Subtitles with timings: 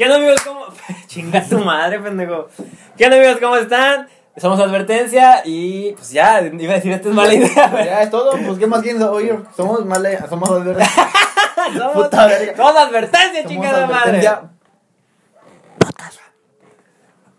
[0.00, 0.40] ¿Qué onda amigos?
[0.40, 0.64] ¿Cómo?
[1.08, 2.48] Chinga tu madre, pendejo.
[2.96, 3.36] ¿Qué onda amigos?
[3.38, 4.08] ¿Cómo están?
[4.34, 7.84] Somos Advertencia y pues ya, iba a decir, esta es mala idea.
[7.84, 9.38] Ya es todo, pues ¿qué más quieren oír?
[9.54, 11.06] Somos male, somos advertencia.
[11.76, 12.56] somos, Puta verga.
[12.56, 14.26] somos Advertencia, Somos chingada madre.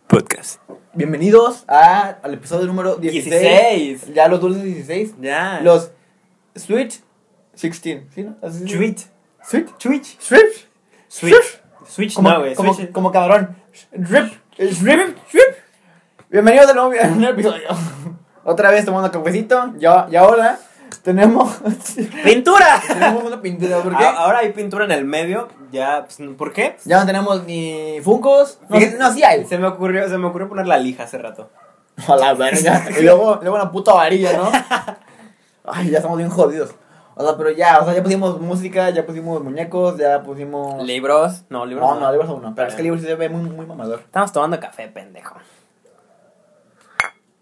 [0.06, 0.62] Podcast.
[0.94, 3.42] Bienvenidos a, al episodio número 16.
[3.42, 4.14] 16.
[4.14, 5.16] Ya los dulces 16.
[5.20, 5.62] Ya.
[5.64, 5.90] Los
[6.56, 6.94] Sweet
[7.60, 8.04] 16.
[8.14, 8.36] ¿Sí, no?
[8.44, 8.66] Así.
[8.66, 8.98] Tweet.
[9.42, 10.20] Switch.
[10.20, 10.68] Switch.
[11.08, 11.61] Switch
[12.16, 12.56] Como, no, güey.
[12.56, 12.92] como, Switch.
[12.92, 13.56] como cabrón.
[13.92, 14.34] Drip.
[14.58, 14.82] Drip.
[14.82, 15.18] Drip.
[16.30, 17.68] Bienvenidos de nuevo a un nuevo episodio.
[18.44, 19.74] Otra vez tomando cafecito.
[19.78, 20.58] Ya, y ahora
[21.04, 21.54] tenemos,
[22.24, 22.82] ¡Pintura!
[22.88, 23.80] tenemos una pintura.
[23.82, 24.06] ¿Por qué?
[24.06, 25.50] A- Ahora hay pintura en el medio.
[25.72, 26.78] Ya, pues, ¿por qué?
[26.86, 28.60] Ya no tenemos ni Funcos.
[28.70, 29.46] No, Fíjate, no sí hay.
[29.46, 31.50] Se me ocurrió, se me ocurrió poner la lija hace rato.
[32.08, 32.86] A la verga.
[33.00, 34.50] Y luego, luego una puta varilla, ¿no?
[35.66, 36.72] Ay, ya estamos bien jodidos.
[37.22, 40.84] O sea, pero ya, o sea, ya pusimos música, ya pusimos muñecos, ya pusimos.
[40.84, 41.44] Libros.
[41.50, 41.88] No, libros.
[41.88, 42.56] No, no, libros aún no.
[42.56, 44.00] Pero es que libros sí se ve muy, muy mamador.
[44.00, 45.36] Estamos tomando café, pendejo.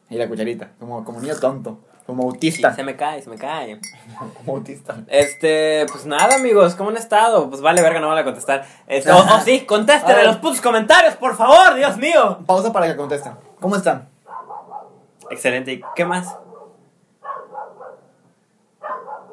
[0.10, 2.74] Y la cucharita, como, como niño tonto, como Sí, autista.
[2.74, 3.80] se me cae, se me cae.
[4.38, 4.98] Como autista.
[5.08, 7.48] Este, pues nada, amigos, ¿cómo han estado?
[7.50, 8.66] Pues vale, verga, no van a contestar.
[8.88, 12.40] Este, o, o sí, contesten en los putos comentarios, por favor, Dios mío.
[12.48, 13.34] Pausa para que contesten.
[13.60, 14.10] ¿Cómo están?
[15.30, 16.36] Excelente, ¿y qué más?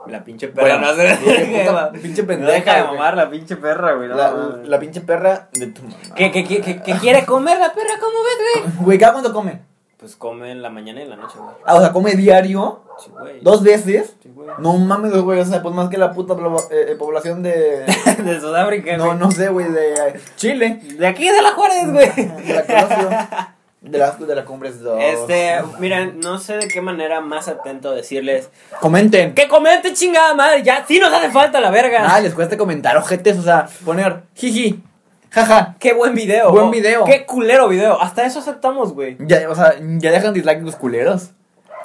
[0.08, 0.92] La pinche perra Bueno, no
[1.64, 4.08] puta pinche pendeja, deja de mamar la pinche perra, güey.
[4.08, 4.16] no
[4.64, 5.94] La, pinche perra de tu mamá.
[6.14, 7.94] ¿Qué, qué, qué, qué- qué quiere comer la perra?
[8.00, 8.74] ¿Cómo ves, güey?
[8.84, 9.60] Güey, ¿cada cuánto come?
[9.98, 11.54] Pues come en la mañana y en la noche, güey.
[11.64, 13.40] Ah, o sea, come diario, Sí, güey.
[13.40, 14.14] dos veces.
[14.22, 14.48] Sí, güey.
[14.58, 16.34] No mames, güey, o sea, pues más que la puta
[16.70, 17.84] eh, eh, población de.
[18.22, 19.18] De Sudáfrica, No, güey.
[19.18, 20.80] no sé, güey, de Chile.
[20.98, 22.10] De aquí de la Juárez, güey.
[22.14, 23.55] De la.
[23.86, 24.98] De la, de la Cumbres 2.
[25.00, 29.32] Este, miren, no sé de qué manera más atento decirles Comenten.
[29.34, 32.00] que comenten chingada madre, ya sí nos hace falta la verga.
[32.02, 34.82] Nada, les cuesta comentar, ojetes, o sea, poner jiji,
[35.30, 35.76] jaja.
[35.78, 36.50] Qué buen video.
[36.50, 37.04] Buen video.
[37.04, 38.00] Qué culero video.
[38.00, 39.16] Hasta eso aceptamos, güey.
[39.20, 41.30] Ya, o sea, ya dejan dislike los culeros.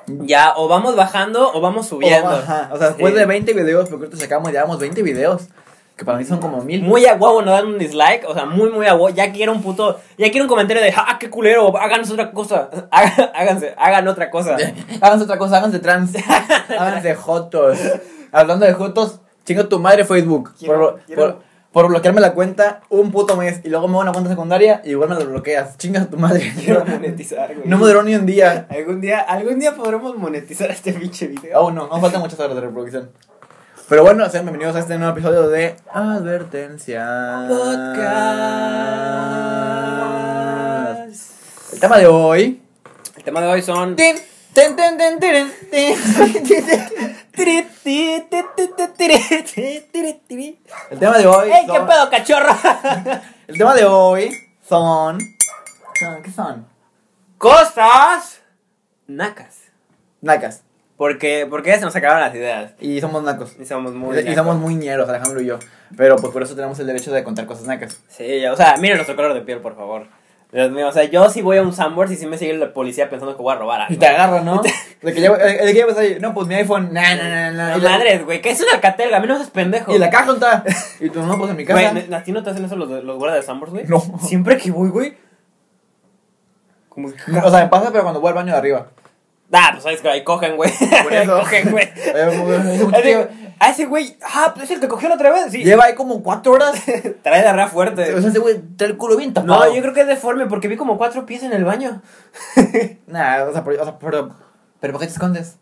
[0.07, 2.29] Ya, o vamos bajando o vamos subiendo.
[2.29, 3.19] O, ajá, o sea, después Sí.
[3.19, 5.43] de 20 videos, porque ahorita sacamos, ya vamos 20 videos.
[6.01, 6.81] Que para mí son como mil.
[6.81, 9.09] Muy a huevo no dan un dislike, o sea, muy, muy a huevo.
[9.09, 9.99] Ya quiero un puto.
[10.17, 12.71] Ya quiero un comentario de, ah, qué culero, háganos otra cosa.
[13.35, 14.57] Háganse, hagan otra cosa.
[15.01, 16.13] háganse otra cosa, háganse trans.
[16.79, 17.77] háganse jotos.
[18.31, 20.53] Hablando de jotos, chinga tu madre Facebook.
[20.57, 21.41] Quiero- por, quiero- por,
[21.71, 24.81] por bloquearme la cuenta un puto mes y luego me voy a una cuenta secundaria
[24.83, 25.77] y igual me la bloqueas.
[25.77, 26.51] Chinga tu madre.
[26.59, 27.67] Quiero monetizar, güey.
[27.67, 28.65] No me duró ni un día.
[28.71, 31.59] Algún día, algún día podremos monetizar este pinche video.
[31.59, 33.11] Aún no, aún faltan muchas horas de reproducción.
[33.91, 37.83] Pero bueno, sean bienvenidos a este nuevo episodio de Advertencia Podcast.
[41.73, 42.61] El tema de hoy.
[43.17, 43.97] El tema de hoy son.
[50.89, 51.51] El tema de hoy.
[51.51, 52.55] ¡Ey, qué pedo, cachorro!
[53.47, 54.31] El tema de hoy
[54.69, 55.19] son.
[55.99, 56.65] son- ¿Qué son?
[57.37, 58.39] Cosas
[59.07, 59.57] nacas.
[60.21, 60.61] Nacas.
[61.01, 62.73] Porque, porque ya se nos acabaron las ideas.
[62.79, 63.55] Y somos nacos.
[63.59, 64.19] Y somos muy.
[64.19, 65.57] Y, y somos muy ñeros, Alejandro y yo.
[65.97, 67.99] Pero pues por eso tenemos el derecho de contar cosas nacas.
[68.07, 70.05] Sí, o sea, miren nuestro color de piel, por favor.
[70.51, 72.71] Dios mío, o sea, yo si voy a un Sambors y si me sigue la
[72.71, 73.91] policía pensando que voy a robar algo.
[73.95, 74.61] Y te agarran, ¿no?
[75.01, 77.27] De que ya, eh, de que ya vas ahí, no, pues mi iPhone, nah, nah,
[77.29, 77.77] nah, nah.
[77.77, 79.95] No madres, güey, que es una alcatel, a mí no seas pendejo.
[79.95, 80.63] y la caja ¿dónde está.
[81.03, 81.93] Y tú, no, pues en mi casa.
[81.93, 83.85] Güey, ¿a ti no te hacen eso los, los guardas de Sambors, güey?
[83.87, 83.99] No.
[84.19, 85.17] Siempre que voy, güey.
[86.89, 88.85] Como que- O sea, me pasa, pero cuando voy al baño de arriba.
[89.53, 90.71] Ah, pues sabes que ahí cogen, güey.
[91.03, 91.39] Por Ahí eso.
[91.39, 91.89] cogen, güey.
[93.59, 95.51] A ese güey, ah, pues es el que cogió la otra vez.
[95.51, 95.63] Sí.
[95.63, 96.81] Lleva ahí como cuatro horas.
[97.23, 98.11] Trae diarrea fuerte.
[98.15, 99.65] O sea, ese güey trae el culo bien tapado.
[99.65, 102.01] No, yo creo que es deforme porque vi como cuatro pies en el baño.
[103.05, 104.35] Nah, o sea, pero, o sea, pero,
[104.79, 105.59] pero ¿por qué te escondes?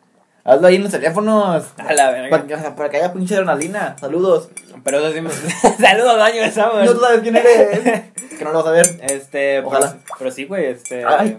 [0.50, 1.66] Hazlo ahí en los teléfonos.
[1.78, 2.30] A la verga.
[2.30, 3.96] Para, que- o sea, para que haya pinche adrenalina.
[4.00, 4.50] Saludos.
[4.84, 5.30] Pero eso sí me...
[5.80, 6.86] Saludos, baño de.
[6.86, 7.80] No tú sabes quién eres.
[8.38, 9.00] que no lo vas a ver.
[9.04, 9.92] Este, Ojalá.
[9.92, 11.06] Pero, pero sí, güey, este...
[11.06, 11.38] Ay.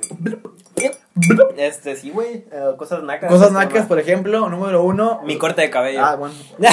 [1.56, 3.28] Este, sí, güey, eh, cosas nacas.
[3.30, 5.20] Cosas Este, nacas, por ejemplo, número uno.
[5.24, 6.00] Mi corte de cabello.
[6.02, 6.34] Ah, bueno.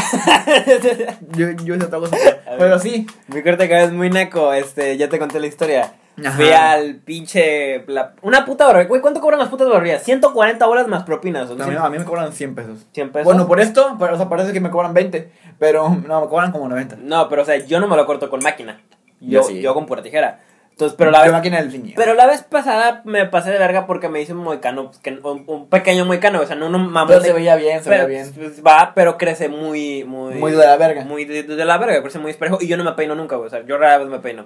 [1.36, 2.16] Yo, yo hice otra cosa.
[2.58, 3.08] Pero sí.
[3.28, 5.94] Mi corte de cabello es muy naco, este, ya te conté la historia.
[6.26, 6.36] Ajá.
[6.36, 7.84] Fui al pinche...
[7.88, 8.88] la- una puta barbería.
[8.88, 10.04] Güey, ¿cuánto cobran las putas barberías?
[10.04, 11.50] 140 bolas más propinas.
[11.50, 12.86] ¿o A mí, a mí me cobran 100 pesos.
[12.94, 13.26] 100 pesos.
[13.26, 15.32] Bueno, por esto, pero, o sea, parece que me cobran 20.
[15.60, 16.98] Pero no, me cobran como 90.
[17.02, 18.82] No, pero o sea, yo no me lo corto con máquina.
[19.20, 19.62] Yo, Yo sí.
[19.62, 20.40] yo con pura tijera.
[20.72, 21.34] Entonces, pero la Yo vez...
[21.34, 21.94] máquina del.
[21.96, 25.10] Pero la vez pasada me pasé de verga porque me hice un moicano, pues, que-
[25.24, 27.08] un, un pequeño moicano, o sea, no un mamón.
[27.08, 28.34] Pero se veía bien, se pero, veía bien.
[28.36, 30.36] pues, Va, pero crece muy, muy...
[30.36, 31.04] Muy de la verga.
[31.04, 33.48] Muy de, de la verga, crece muy espejo y yo no me peino nunca, güey,
[33.48, 34.46] o sea, yo rara vez me peino.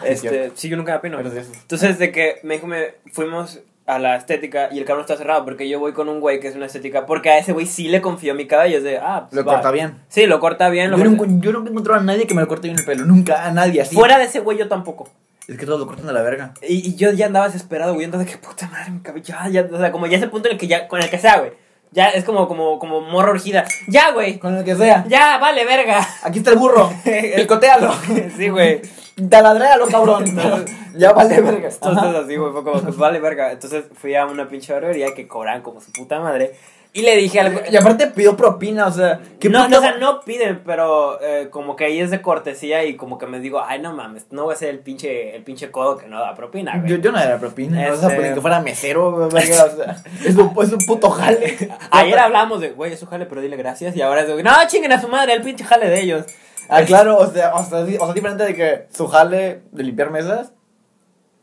[0.00, 1.56] Ah, es Este, sí, yo nunca me esos.
[1.56, 5.44] Entonces, de que me dijo, me, fuimos a la estética y el cabrón está cerrado
[5.44, 7.88] porque yo voy con un güey que es una estética porque a ese güey sí
[7.88, 9.54] le confío mi cabello, es de, ah, pues Lo va.
[9.54, 9.96] corta bien.
[10.08, 10.90] Sí, lo corta bien.
[10.90, 12.78] Lo Yo corta- nunca, yo nunca he encontrado a nadie que me lo corte bien
[12.78, 13.04] el pelo.
[13.04, 13.94] Nunca, a nadie así.
[13.94, 15.08] Fuera de ese güey yo tampoco.
[15.48, 16.54] Es que todos lo cortan de la verga.
[16.62, 19.68] Y, y yo ya andaba desesperado, güey, entonces, qué puta madre, mi cabello, ya, ya,
[19.72, 21.50] o sea, como ya ese punto en el que ya, con el que sea, güey,
[21.92, 25.04] ya es como, como, como morra urgida, ya, güey, Con el que sea.
[25.08, 26.06] ya, vale, verga.
[26.22, 26.90] Aquí está el burro.
[27.36, 27.92] Picotealo.
[28.36, 28.80] sí, güey.
[29.28, 30.24] Taladréalo, cabrón.
[30.96, 31.68] ya vale verga.
[31.68, 32.18] Entonces Ajá.
[32.20, 33.52] así, güey, fue como, pues vale, verga.
[33.52, 36.54] Entonces fui a una pinche barbería que cobran como su puta madre.
[36.92, 39.96] Y le dije al Y aparte pidió propina, o sea, ¿qué no, no, o sea,
[39.98, 43.62] no piden, pero eh, como que ahí es de cortesía y como que me digo,
[43.64, 46.34] ay, no mames, no voy a ser el pinche, el pinche codo que no da
[46.34, 46.90] propina, güey.
[46.90, 50.34] Yo, yo no era propina, o sea, Este- ni que fuera mesero, o sea, es
[50.34, 51.70] un, es un puto jale.
[51.92, 53.94] Ayer hablamos de, güey, es su jale, pero dile gracias.
[53.94, 56.26] Y ahora es de, no, chinguen a su madre, el pinche jale de ellos.
[56.68, 60.10] Ah, claro, o sea, o sea, o sea, diferente de que su jale de limpiar
[60.10, 60.52] mesas,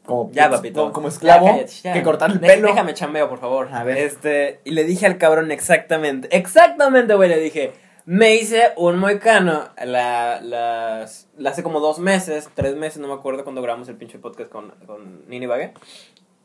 [0.08, 0.80] como, Ya, papito.
[0.82, 1.94] como, como esclavo, Ya, cállate, ya.
[1.94, 2.70] que cortar el pelo.
[2.70, 3.70] Déjame chambeo, por favor.
[3.72, 3.98] A ver.
[3.98, 7.74] Este, y le dije al cabrón exactamente, exactamente, güey, le dije,
[8.06, 13.14] me hice un moicano la, las, la hace como dos meses, tres meses, no me
[13.14, 15.46] acuerdo cuando grabamos el pinche podcast con, con Nini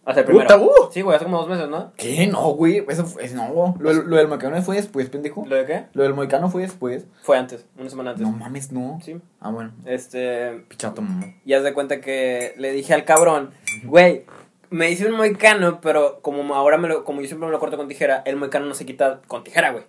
[0.04, 0.62] Hace el primero.
[0.62, 0.90] Uh.
[0.90, 1.92] Sí, güey, hace como dos meses, ¿no?
[1.96, 2.26] ¿Qué?
[2.26, 5.44] No, güey, eso fue, no, lo, lo del moicano fue después, pendejo.
[5.46, 5.84] ¿Lo de qué?
[5.92, 7.06] Lo del moicano fue después.
[7.22, 8.26] Fue antes, una semana antes.
[8.26, 8.98] No mames, no.
[9.02, 9.20] Sí.
[9.40, 11.26] Ah, bueno, Este, pichato, mamá.
[11.44, 13.50] Y haz de cuenta que le dije al cabrón,
[13.84, 14.24] güey,
[14.70, 17.76] me hice un moicano, pero como ahora me lo, como yo siempre me lo corto
[17.76, 19.84] con tijera, el moicano no se quita con tijera, güey.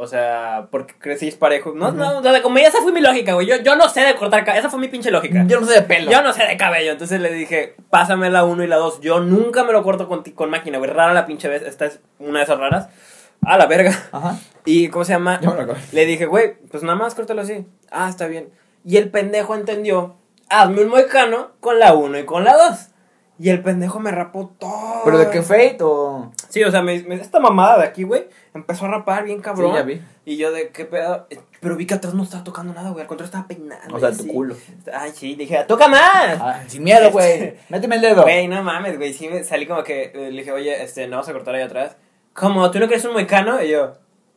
[0.00, 1.72] O sea, porque crecí parejo.
[1.74, 3.48] No, no, o sea, como esa fue mi lógica, güey.
[3.48, 4.60] Yo, yo no sé de cortar cabello.
[4.60, 5.44] Esa fue mi pinche lógica.
[5.48, 6.08] Yo no sé de pelo.
[6.08, 6.92] Yo no sé de cabello.
[6.92, 9.00] Entonces le dije, pásame la 1 y la 2.
[9.00, 10.88] Yo nunca me lo corto con, ti- con máquina, güey.
[10.88, 11.62] Rara la pinche vez.
[11.62, 12.88] Esta es una de esas raras.
[13.44, 13.90] A la verga.
[14.12, 14.36] Ajá.
[14.64, 15.40] ¿Y cómo se llama?
[15.40, 15.66] Yo me.
[15.90, 17.66] Le dije, güey, pues nada más córtalo así.
[17.90, 18.50] Ah, está bien.
[18.84, 20.14] Y el pendejo entendió,
[20.48, 22.86] hazme un moicano con la 1 y con la 2.
[23.40, 25.02] Y el pendejo me rapó todo.
[25.04, 26.32] ¿Pero de qué fate o...?
[26.48, 29.70] Sí, o sea, me, me- esta mamada de aquí, güey, empezó a rapar bien cabrón.
[29.72, 30.00] Sí, ya vi.
[30.24, 31.26] Y yo de qué pedo.
[31.60, 33.02] Pero vi que atrás no estaba tocando nada, güey.
[33.02, 33.94] Al contrario, estaba peinando.
[33.94, 34.54] O sea, tu culo.
[34.92, 36.38] Ay, sí, dije, toca más.
[36.40, 37.54] Ah, sin miedo, güey.
[37.68, 38.22] Méteme el dedo.
[38.22, 39.12] Güey, no mames, güey.
[39.12, 41.62] Sí, me salí como que eh, le dije, oye, este, ¿no vas a cortar ahí
[41.62, 41.96] atrás?
[42.32, 42.70] ¿Cómo?
[42.70, 43.62] ¿Tú no quieres un moicano?
[43.62, 43.94] Y yo,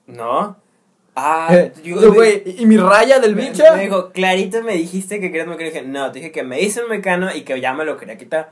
[0.08, 0.58] no.
[1.16, 3.64] Ah, Eh, güey, ¿y mi raya del me- bicho?
[3.76, 5.68] Me dijo, clarito me dijiste que querías un mecano.
[5.70, 7.98] Y dije, no, te dije que me hice un mecano y que ya me lo
[7.98, 8.52] quería quitar.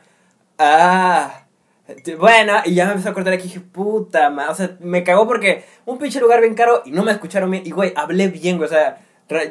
[0.58, 1.46] Ah.
[2.18, 4.52] Bueno, y ya me empezó a cortar aquí y dije, puta madre.
[4.52, 7.64] O sea, me cagó porque un pinche lugar bien caro y no me escucharon bien.
[7.66, 8.68] Y güey, hablé bien, güey.
[8.68, 8.98] O sea,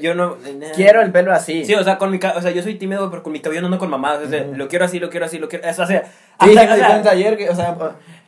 [0.00, 0.36] yo no.
[0.74, 1.64] Quiero el pelo así.
[1.64, 3.60] Sí, o sea, con mi ca- o sea, yo soy tímido, pero con mi cabello
[3.60, 4.26] no ando con mamadas.
[4.26, 5.68] O sea, lo quiero así, lo quiero así, lo quiero.
[5.68, 7.76] O sea, Sí, hasta- me o di sea, cuenta ayer que, o sea,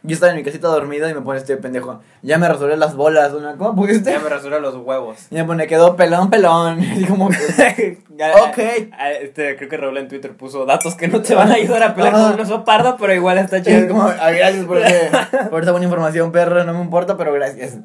[0.02, 2.00] yo estaba en mi casita dormido y me pone este pendejo.
[2.22, 4.10] Ya me resolví las bolas, ¿cómo pudiste?
[4.12, 5.18] ya me rasuré los huevos.
[5.30, 6.80] Y me pone, quedó pelón, pelón.
[6.96, 8.58] Y como Ok.
[8.58, 11.54] eh, eh, Este, creo que Raúl en Twitter puso datos que no te van a
[11.54, 13.88] ayudar a pelar con un oso pardo, pero igual está es chido.
[13.88, 14.78] como, ah, gracias por,
[15.50, 17.78] por esa buena información, perro, no me importa, pero gracias.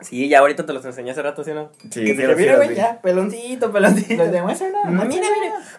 [0.00, 1.70] Sí, ya ahorita te los enseñé hace rato, ¿sí o no?
[1.90, 4.22] Sí, Que mira, los güey, ya, peloncito, peloncito.
[4.22, 5.26] Les demuestro, no, Mira, no, mira,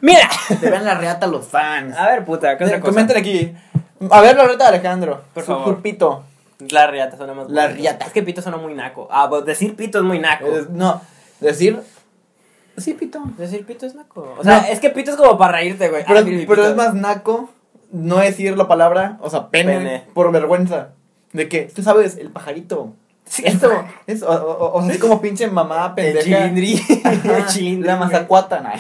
[0.01, 0.29] mira.
[0.59, 1.95] Te ven la reata los fans.
[1.95, 2.89] A ver, puta, ¿qué otra cosa?
[2.91, 3.53] Comenten aquí.
[4.09, 5.21] A ver la reta de Alejandro.
[5.33, 5.75] Por Su- favor.
[5.75, 6.23] su pito.
[6.71, 7.81] La riata suena más La bonito.
[7.81, 8.05] riata.
[8.07, 9.07] Es que pito suena muy naco.
[9.11, 10.47] Ah, pues decir pito es muy naco.
[10.47, 10.99] Es- no,
[11.39, 11.79] decir.
[12.77, 13.21] Sí, pito.
[13.37, 14.35] Decir pito es naco.
[14.39, 14.67] O sea, No.
[14.67, 16.03] es que pito es como para reírte, güey.
[16.07, 17.49] Pero, Ah, mira pero es más naco
[17.91, 20.03] no decir la palabra, o sea, pene, Pene.
[20.15, 20.89] por vergüenza.
[21.33, 22.93] De que, tú sabes, el pajarito.
[23.29, 23.43] Sí.
[23.45, 23.69] Esto,
[24.07, 26.45] es, o, o- o sea, como pinche mamá El pendeja.
[27.03, 27.81] Ajá, El.
[27.83, 28.73] La mazacuata.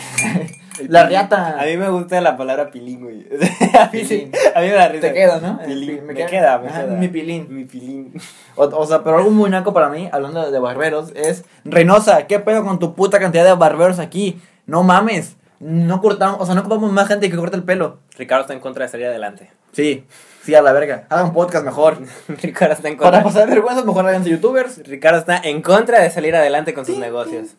[0.87, 1.59] La riata.
[1.59, 3.27] A mí me gusta la palabra pilín, güey.
[3.79, 4.31] a, mí Pilín.
[4.55, 5.07] a mí me da risa.
[5.07, 5.59] Te queda, ¿no?
[5.65, 5.95] Pilín.
[5.97, 6.27] Me Me, queda.
[6.27, 6.95] queda, me Ajá, queda.
[6.95, 7.47] mi pilín.
[7.49, 8.13] Mi pilín.
[8.55, 12.39] O, o sea, pero algo muy naco para mí, hablando de barberos, es Reynosa, ¿qué
[12.39, 14.39] pedo con tu puta cantidad de barberos aquí?
[14.67, 15.35] No mames.
[15.59, 17.97] No cortamos, o sea, no ocupamos más gente que corte el pelo.
[18.15, 19.49] Ricardo está en contra de salir adelante.
[19.71, 20.05] Sí,
[20.47, 21.05] sí, a la verga.
[21.09, 21.97] Hagan podcast mejor.
[22.29, 23.11] Ricardo está en contra.
[23.11, 24.77] Para pasar vergüenza, mejor háganse youtubers.
[24.87, 27.49] Ricardo está en contra de salir adelante con sus negocios.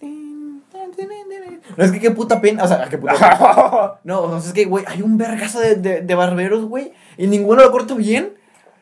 [1.77, 3.93] No, es que qué puta pena, o sea, qué puta pena.
[4.05, 7.27] No, o sea, es que, güey, hay un vergazo de, de, de barberos, güey, y
[7.27, 8.33] ninguno lo corta bien.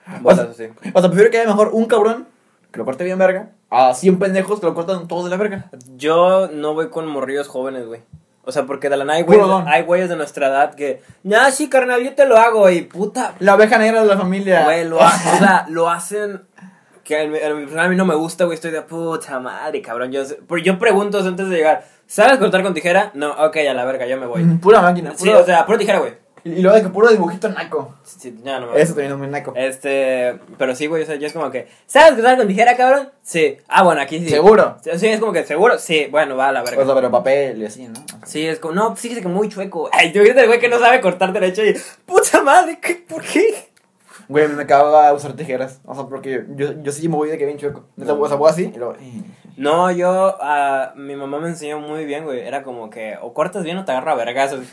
[0.07, 0.91] O Bueno, sea, eso sí.
[0.95, 2.29] o sea, prefiero que haya mejor un cabrón
[2.71, 5.71] que lo corte bien verga, a 100 pendejos que lo cortan todos de la verga.
[5.97, 8.03] Yo no voy con morrillos jóvenes, güey.
[8.49, 9.67] O sea, porque de la nada hay güeyes, don.
[9.69, 13.35] hay güeyes de nuestra edad que, ya sí, carnal, yo te lo hago y puta,
[13.41, 14.63] La oveja negra de la familia.
[14.65, 16.43] güey, lo, ha- o sea, lo hacen
[17.03, 17.39] que a mí,
[17.77, 20.11] a mí- no me gusta, güey, estoy de puta madre, cabrón.
[20.13, 23.11] Yo, pero yo pregunto antes de llegar, ¿sabes cortar con tijera?
[23.15, 24.43] No, ok, a la verga, yo me voy.
[24.45, 25.13] Mm, Pura máquina.
[25.17, 26.15] Sí, puro- o sea, puro tijera, güey.
[26.47, 27.93] Y y luego de que puro dibujito naco.
[28.05, 29.53] Sí, no Eso también es muy naco.
[29.57, 33.11] Este, pero sí, güey, o sea, yo es como que, ¿sabes cortar con tijera, cabrón?
[33.23, 33.57] Sí.
[33.67, 34.29] Ah, bueno, aquí sí.
[34.29, 34.77] Seguro.
[34.81, 35.77] Sí, es como que, ¿seguro?
[35.81, 36.81] Sí, bueno, va a la verga.
[36.81, 37.95] O sea, pero papel y así, ¿no?
[38.25, 39.91] Sí, es como, no, fíjese que muy chueco.
[39.93, 41.77] Ay, tú viste el güey que no sabe cortar derecho y,
[42.07, 42.95] puta madre, ¿qué?
[42.95, 43.69] ¿por qué?
[44.29, 45.81] Güey, me caga usar tijeras.
[45.85, 47.85] O sea, porque yo, yo sí me voy de que bien chueco.
[47.97, 48.95] Neta, O sea, voy así y luego.
[49.57, 49.61] Eh.
[49.63, 52.41] No, yo, ah, mi mamá me enseñó muy bien, güey.
[52.41, 54.67] Era como que o cortas bien o te agarra a vergazos.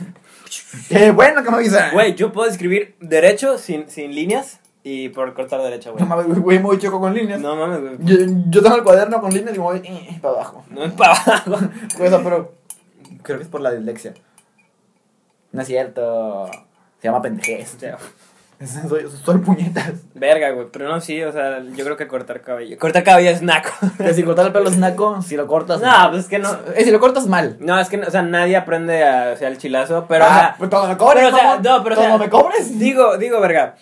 [0.90, 1.92] Qué bueno que me avisa.
[1.92, 6.04] Güey, yo puedo escribir derecho sin, sin líneas y por cortar derecha, güey.
[6.04, 7.40] No mames, güey, muy chueco con líneas.
[7.40, 7.98] No mames, güey.
[8.00, 10.66] Yo, yo tengo el cuaderno con líneas y me voy eh, para abajo.
[10.70, 11.52] No es para abajo.
[12.00, 12.54] O sea, pero.
[13.22, 14.14] Creo que es por la dislexia.
[15.54, 16.52] No es cierto.
[17.00, 17.78] Se llama pendejez.
[18.88, 19.94] Soy, soy puñetas.
[20.14, 20.68] Verga, güey.
[20.72, 22.78] Pero no, sí, o sea, yo creo que cortar cabello.
[22.78, 23.72] Cortar cabello es naco.
[23.98, 25.82] Que si cortar el pelo es naco, si lo cortas.
[25.82, 26.50] No, pues es que no.
[26.76, 27.58] Eh, si lo cortas mal.
[27.60, 30.40] No, es que, o sea, nadie aprende a, o sea, el chilazo, pero, o ah,
[30.40, 32.80] sea, pues cuando me cobres, pero, o sea, no, pero, o sea, me cobres.
[32.80, 33.76] Digo, digo, verga.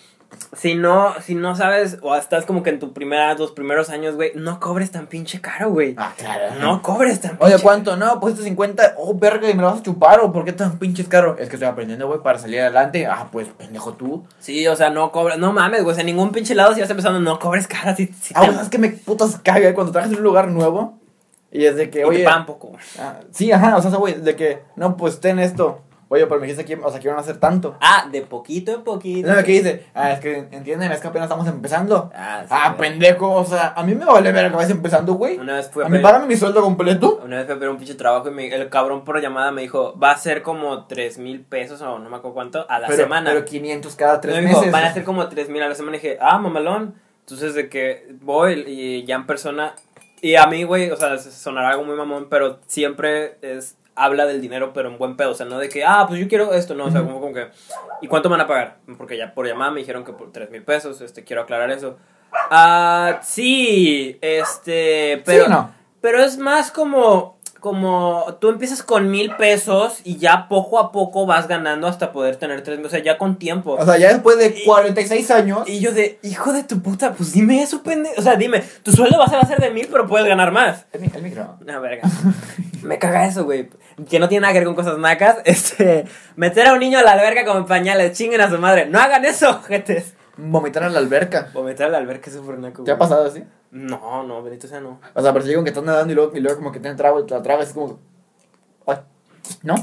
[0.54, 4.16] Si no, si no sabes, o estás como que en tus primeras, tus primeros años,
[4.16, 5.94] güey, no cobres tan pinche caro, güey.
[5.96, 6.54] Ah, claro.
[6.60, 7.96] No cobres tan Oye, pinche ¿cuánto?
[7.96, 8.94] No, pues estos 50.
[8.98, 10.20] Oh, verga, y me lo vas a chupar.
[10.20, 11.36] ¿O por qué tan pinches caro?
[11.38, 13.06] Es que estoy aprendiendo, güey, para salir adelante.
[13.06, 14.24] Ah, pues, pendejo tú.
[14.40, 16.90] Sí, o sea, no cobres, no mames, güey, o sea, ningún pinche lado si vas
[16.90, 20.12] empezando, no cobres cara, si, si Ah, bueno, es que me putas caga cuando trabajas
[20.12, 20.98] en un lugar nuevo.
[21.50, 22.18] Y es de que, y oye.
[22.18, 22.72] te pagan poco.
[22.98, 25.80] ah, sí, ajá, o sea, güey, de que, no, pues ten esto.
[26.14, 27.74] Oye, pero me dijiste que, o sea, que iban a hacer tanto.
[27.80, 29.26] Ah, de poquito en poquito.
[29.32, 29.86] No, ¿qué dice?
[29.94, 30.92] Ah, es que, ¿entienden?
[30.92, 32.10] Es que apenas estamos empezando.
[32.14, 35.38] Ah, sí, Ah, pendejo, o sea, a mí me vale ver que vas empezando, güey.
[35.38, 37.22] Una vez fui a A mí págame mi sueldo completo.
[37.24, 39.62] Una vez fui a pedir un pinche trabajo y me- el cabrón por llamada me
[39.62, 42.88] dijo, va a ser como tres mil pesos o no me acuerdo cuánto a la
[42.88, 43.30] pero, semana.
[43.32, 44.70] Pero 500 cada tres Me dijo, meses.
[44.70, 45.96] van a ser como tres mil a la semana.
[45.96, 46.94] Y dije, ah, mamalón.
[47.20, 49.76] Entonces, de que voy y ya en persona.
[50.20, 53.78] Y a mí, güey, o sea, sonará algo muy mamón, pero siempre es.
[54.04, 55.30] Habla del dinero, pero en buen pedo.
[55.30, 56.74] O sea, no de que, ah, pues yo quiero esto.
[56.74, 57.48] No, o sea, como, como que.
[58.00, 58.78] ¿Y cuánto me van a pagar?
[58.98, 61.00] Porque ya por llamada me dijeron que por tres mil pesos.
[61.00, 61.98] Este, quiero aclarar eso.
[62.50, 65.22] Ah, sí, este.
[65.24, 65.72] Pero, ¿Sí no?
[66.00, 67.38] pero es más como.
[67.62, 72.34] Como tú empiezas con mil pesos y ya poco a poco vas ganando hasta poder
[72.34, 72.86] tener tres mil.
[72.88, 73.76] O sea, ya con tiempo.
[73.78, 75.68] O sea, ya después de Y- 46 años.
[75.68, 78.16] Y yo de, hijo de tu puta, pues dime eso, pendejo.
[78.18, 80.86] O sea, dime, tu sueldo va a ser de mil, pero puedes ganar más.
[80.92, 81.56] El, el micro.
[81.64, 82.02] No, verga.
[82.82, 83.70] Me caga eso, güey.
[84.10, 85.36] Que no tiene nada que ver con cosas nacas.
[85.44, 86.04] Este,
[86.34, 88.86] meter a un niño a la alberca con pañales, chinguen a su madre.
[88.86, 90.14] No hagan eso, jetes.
[90.36, 91.50] Vomitar en la alberca.
[91.54, 92.82] Vomitar a la alberca es súper naco.
[92.82, 93.44] ¿Te ha pasado así?
[93.72, 95.00] No, no, bendito sea no.
[95.14, 96.94] O sea, pero si digo que estás nadando y luego, y luego como que te
[96.94, 97.98] trago y te la tragas, es como.
[98.86, 98.98] Ay,
[99.62, 99.74] ¿No?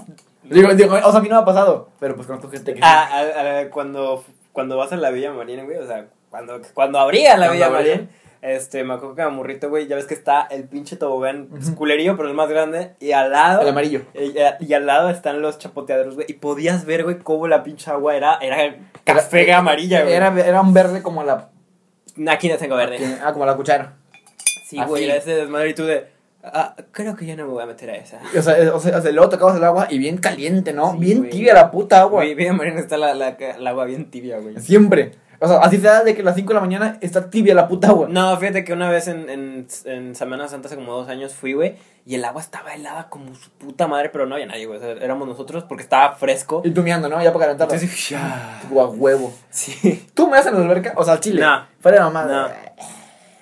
[0.44, 1.90] Digo, digo, o sea, a mí no me ha pasado.
[2.00, 2.78] Pero pues conozco gente que.
[2.80, 2.84] sí.
[2.86, 7.00] Ah, a- a- cuando, cuando vas a la Villa Marín, güey, o sea, cuando, cuando
[7.00, 7.70] abría la Cuando Villa.
[7.70, 8.10] Marín,
[8.42, 11.68] este, me acuerdo que a Morrito, güey, ya ves que está el pinche tobogán, es
[11.68, 11.76] Ujú.
[11.78, 13.62] culerillo, pero el más grande, y al lado...
[13.62, 14.04] El amarillo.
[14.14, 14.34] Y,
[14.66, 16.26] y al lado están los chapoteadores, güey.
[16.30, 20.14] Y podías ver, güey, cómo la pinche agua era, era café Era- amarilla, güey.
[20.14, 21.50] Era, era un verde como la.
[22.28, 22.98] Aquí no tengo verde.
[23.24, 23.94] Ah, como la cuchara.
[24.68, 24.90] Sí, Así.
[24.90, 26.08] güey, ese desmadre y tú de.
[26.44, 28.20] Ah, creo que ya no me voy a meter a esa.
[28.38, 30.94] O sea, eh, o sea, o sea, luego tocabas el agua y bien caliente, ¿no?
[30.94, 31.30] Sí, bien güey.
[31.32, 32.22] tibia la puta agua.
[32.24, 34.58] Güey, bien marina está la, la, la agua bien tibia, güey.
[34.60, 35.12] Siempre.
[35.42, 37.56] O sea, así se da de que a las 5 de la mañana está tibia
[37.56, 38.08] la puta agua.
[38.10, 41.54] No, fíjate que una vez en, en, en Semana Santa, hace como dos años, fui,
[41.54, 44.80] güey, y el agua estaba helada como su puta madre, pero no había nadie, güey.
[44.80, 46.62] O sea, éramos nosotros porque estaba fresco.
[46.66, 47.22] Y tú meando, ¿no?
[47.24, 47.74] Ya para calentarla.
[47.74, 48.62] Entonces, ya.
[48.68, 49.32] Tú, a huevo.
[49.50, 50.08] Sí.
[50.14, 50.94] ¿Tú me haces en la alberca?
[50.98, 51.42] O sea, al chile.
[51.42, 51.66] No.
[51.80, 52.26] Fuera de mamá.
[52.26, 52.48] No.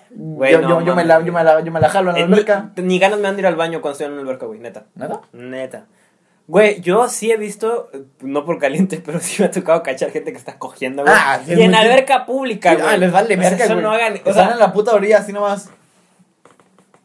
[0.09, 2.15] Güey, yo, no, yo, yo, me la, yo, me la, yo me la jalo en
[2.15, 2.71] la Eh, alberca.
[2.77, 4.59] Ni, ni ganas me dan de ir al baño cuando estoy en una alberca, güey,
[4.59, 4.85] neta.
[4.95, 5.21] ¿Nada?
[5.33, 5.85] Neta.
[6.47, 10.11] Güey, yo sí he visto, eh, no por caliente, pero sí me ha tocado cachar
[10.11, 11.13] gente que está cogiendo, güey.
[11.15, 12.85] Ah, sí, y en alberca pública, güey.
[12.87, 13.83] Ah, les vale O sea, verga, eso güey.
[13.83, 15.69] no hagan, o Están sea, en la puta orilla así nomás.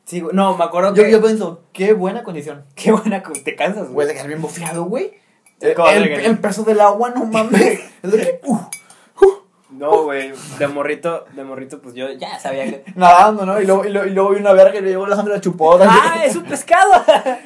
[0.05, 1.11] sí, güey, no, me acuerdo Yo, que...
[1.11, 2.65] yo pienso, qué buena condición.
[2.77, 4.07] Qué buena, te cansas, Güey, güey.
[4.09, 5.13] de quedar bien bofeado, güey.
[5.61, 7.81] El, el, el peso del agua, no mames.
[8.03, 8.59] Que, uh,
[9.71, 12.85] No, güey, de morrito, de morrito, pues yo ya sabía que...
[12.95, 13.61] nadando, ¿no?
[13.61, 15.41] Y luego, y luego, y luego vi una verga y le llegó la sangre la
[15.41, 15.87] chupota.
[15.89, 16.93] ¡Ah, es un pescado!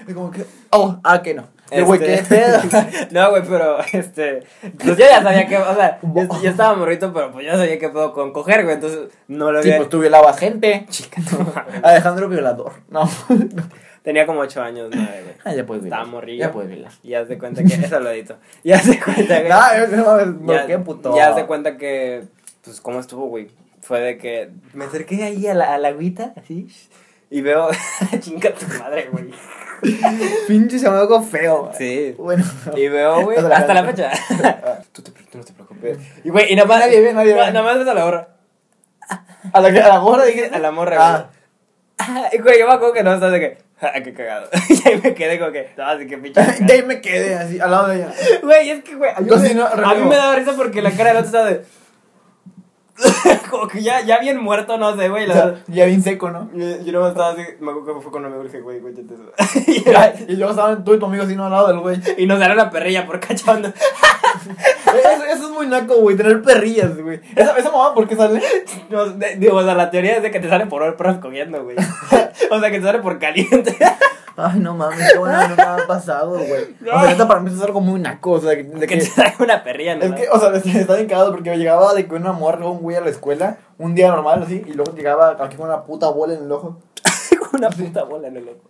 [0.09, 1.56] Y como que, oh, ah, que no.
[1.71, 2.59] Y, güey, qué Este- pedo.
[3.11, 4.43] No, güey, pero, este,
[4.79, 7.79] pues yo ya sabía que, o sea, yo, yo estaba morrito, pero pues yo sabía
[7.79, 9.79] que puedo con coger, güey, entonces no lo Sí, había...
[9.79, 10.87] pues tú violabas gente.
[10.89, 11.53] Chica, no.
[11.83, 12.73] Alejandro violador.
[12.89, 13.09] No.
[14.03, 15.35] Tenía como ocho años, nueve, güey.
[15.45, 16.01] Ah, ya puedes violar.
[16.01, 16.39] Estaba morrillo.
[16.47, 16.93] Ya puedes violar.
[17.03, 18.37] Y haz de cuenta que, eso lo edito.
[18.63, 19.49] Y haz de cuenta que...
[19.49, 21.17] No, no mames, ¿por ya, qué puto?
[21.17, 22.23] ya haz de cuenta que,
[22.63, 23.49] pues, ¿cómo estuvo, güey?
[23.83, 26.69] Fue de que me acerqué ahí a la, a la agüita, así,
[27.31, 27.71] y veo,
[28.21, 29.31] chinga tu madre, güey.
[30.47, 31.71] Pinche chamaco feo.
[31.77, 32.15] Sí.
[32.19, 32.45] Bueno.
[32.77, 34.11] Y veo, güey, Hasta la fecha.
[34.93, 35.99] tú, te, tú no te preocupes.
[36.25, 36.81] Y, güey, y nada más...
[36.81, 37.41] Nadie ve, nadie ve.
[37.41, 38.29] Nada más ves a la gorra.
[39.53, 40.51] A la, a la gorra dije.
[40.53, 41.37] A la morra, güey.
[41.99, 43.59] Ah, y, güey, yo me acuerdo que no estás de que...
[43.81, 44.49] Ah, qué cagado.
[44.69, 45.71] y ahí me quedé como que...
[45.77, 46.41] No, así que pinche...
[46.41, 46.73] De cagado.
[46.73, 48.13] ahí me quedé así, al lado de ella.
[48.43, 50.83] Güey, es que, güey, Yo no sé, sí, no, a mí me daba risa porque
[50.83, 51.65] la cara del otro estaba de...
[53.49, 55.29] como que ya, ya bien muerto, no sé, güey.
[55.29, 56.51] O sea, ya bien seco, ¿no?
[56.55, 58.95] Yo, yo no estaba así, me acuerdo que fue amigo y dije, güey, güey,
[60.29, 62.01] y, luego estaban tú y tu amigo así, no al lado del güey.
[62.17, 63.73] y nos dieron la perrilla por cachondo.
[64.87, 67.21] Eso, eso es muy naco, güey, tener perrillas, güey.
[67.35, 68.41] ¿Esa, esa mamá por qué sale?
[68.89, 71.65] No, de- digo, o sea, la teoría es de que te sale por perros cogiendo,
[71.65, 71.77] güey.
[72.51, 73.77] o sea, que te sale por caliente.
[74.37, 76.77] Ay, no mames, qué bueno, me ha pasado, güey.
[76.83, 78.97] O sea, neta, para mí eso es algo muy naco, o sea, de que que...
[78.99, 80.05] te una perrilla, ¿no?
[80.05, 82.97] Es que, o sea, está bien cagado porque llegaba de que una morra un güey
[82.97, 86.35] a la escuela, un día normal así, y luego llegaba aquí con una puta bola
[86.35, 86.77] en el ojo.
[87.55, 88.61] una puta bola en el ojo.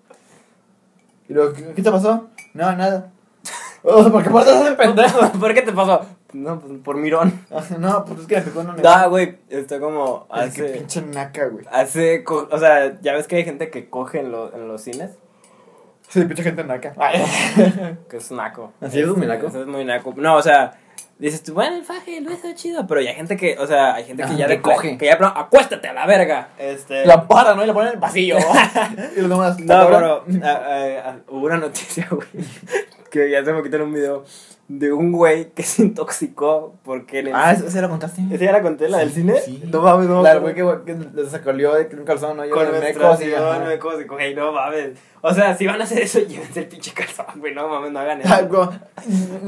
[1.28, 2.28] Y luego, ¿qué, qué te pasó?
[2.54, 3.10] No, nada.
[3.82, 5.32] O sea, porque aparte estás de pendejo.
[5.40, 6.06] ¿Por qué te pasó?
[6.32, 7.44] No, pues por mirón.
[7.78, 10.72] No, pues es que me picó una Da, güey, está como Ay, qué hace...
[10.74, 11.64] pinche naca, güey.
[11.70, 15.12] Hace, o sea, ya ves que hay gente que coge en, lo- en los cines,
[16.08, 16.94] Sí, pinche gente naca.
[18.08, 18.72] Que es naco.
[18.80, 19.46] ¿Así es muy Este, naco?
[19.48, 20.14] eso es muy naco.
[20.16, 20.78] No, o sea,
[21.18, 23.94] dices tú, bueno, el faje, el beso chido, pero ya hay gente que, o sea,
[23.94, 24.96] hay gente que ya de coge.
[24.98, 26.48] que ya, pero, acuéstate a la verga.
[26.58, 27.04] Este...
[27.06, 27.64] La para, ¿no?
[27.64, 28.36] Y la pone en el pasillo.
[29.16, 29.58] y los demás.
[29.58, 30.24] No, pero
[31.28, 32.28] hubo una noticia, güey,
[33.10, 34.24] que ya hace poquito en un video
[34.68, 38.22] de un güey que se intoxicó porque el Ah, ¿esa la contaste?
[38.32, 39.34] ¿Esa ya la conté, la del cine?
[39.40, 39.62] sí.
[39.70, 42.44] No mames, no La del güey que, que le sacolió de un calzón, ¿no?
[42.44, 43.26] Yo Con mecos y
[43.68, 44.98] mecos y coge, no mames.
[45.20, 48.00] O sea, si van a hacer eso, llévense el pinche calzón, güey, no mames, no
[48.00, 48.48] hagan Ah, eso.
[48.48, 48.72] como,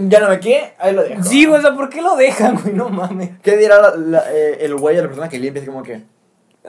[0.08, 1.22] Ya no me qué, ahí lo dejo.
[1.22, 2.74] Sí, güey, o sea, ¿por qué lo dejan, güey?
[2.74, 3.30] No mames.
[3.42, 5.60] ¿Qué dirá la- la- eh, el güey a la persona que limpia?
[5.62, 6.00] Así como que.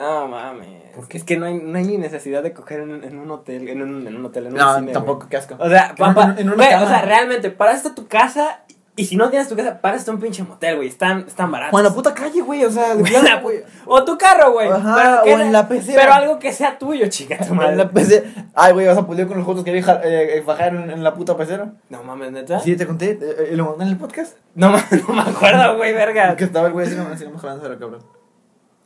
[0.00, 0.66] No mames.
[0.96, 1.18] ¿Por qué?
[1.18, 3.82] Es que no hay, no hay ni necesidad de coger en, en un hotel, en
[3.82, 5.56] un, en un hotel, en un No, cine, tampoco, qué asco.
[5.58, 6.86] O sea, En papá, en una güey, o cama.
[6.88, 8.62] sea, realmente, para esto tu casa,
[8.96, 11.74] y si no tienes tu casa, para esto un pinche motel, güey, están, están baratos.
[11.74, 13.42] O en la puta calle, güey, o sea, de Güey, la
[13.86, 14.68] O tu carro, güey.
[14.70, 16.00] Ajá, pero o en la pecera.
[16.02, 17.36] Pero algo que sea tuyo, chica.
[17.46, 17.72] tu madre.
[17.72, 18.26] En la pecera.
[18.54, 20.90] Ay, güey, vas a pulir con los fotos que vi ja- eh, eh, fajar en,
[20.90, 21.72] en la puta pecera.
[21.90, 22.58] No mames, neta.
[22.58, 23.18] Sí, te conté.
[23.20, 24.36] eh, eh, lo mandé en el podcast.
[24.54, 26.34] No, ma- no me acuerdo, güey, verga.
[26.36, 28.02] Que estaba el güey así, como- así como jalando de la cabrón.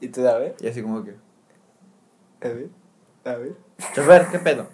[0.00, 0.54] ¿Y tú, a ver?
[0.60, 1.14] Y así como que.
[2.42, 2.68] A ver.
[3.24, 3.52] A ver.
[3.94, 4.66] Chofer, ¿qué pedo?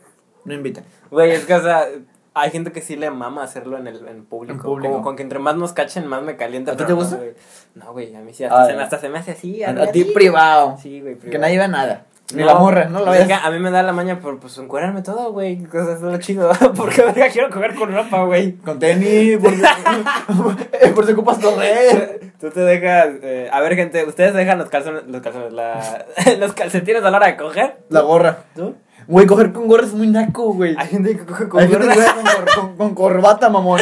[0.44, 0.82] No invita.
[1.10, 1.86] Güey, es que, o sea,
[2.34, 4.54] hay gente que sí le mama hacerlo en el en público.
[4.54, 4.92] En público.
[4.92, 6.72] Como con que entre más nos cachen, más me calienta.
[6.72, 7.16] ¿A ti te no, gusta?
[7.16, 7.32] güey.
[7.74, 9.62] No, güey, a mí sí, hasta, Ah, se, hasta se me hace así.
[9.62, 10.76] A, ti privado.
[10.80, 11.40] Sí, güey, Que privado.
[11.42, 12.06] nadie vea nada.
[12.32, 15.02] Ni No, la morra, no la a mí me da la maña por pues encuadrarme
[15.02, 15.64] todo, güey.
[15.64, 16.50] Cosas es lo chido.
[16.76, 18.56] Porque verga quiero coger con ropa, güey.
[18.58, 19.52] Con tenis, por,
[20.94, 22.32] por si ocupas correr.
[22.40, 23.08] Tú te dejas.
[23.22, 26.06] eh, a ver, gente, ¿ustedes dejan los calzones, los calzones, la,
[26.38, 27.78] los calcetines a la hora de coger?
[27.88, 28.44] La gorra.
[28.54, 28.74] ¿Tú?
[29.08, 30.76] Güey, coger con gorra es muy naco, güey.
[30.78, 32.14] Hay gente que coge con Hay gente que gorra.
[32.54, 33.80] con, con, con corbata, mamón.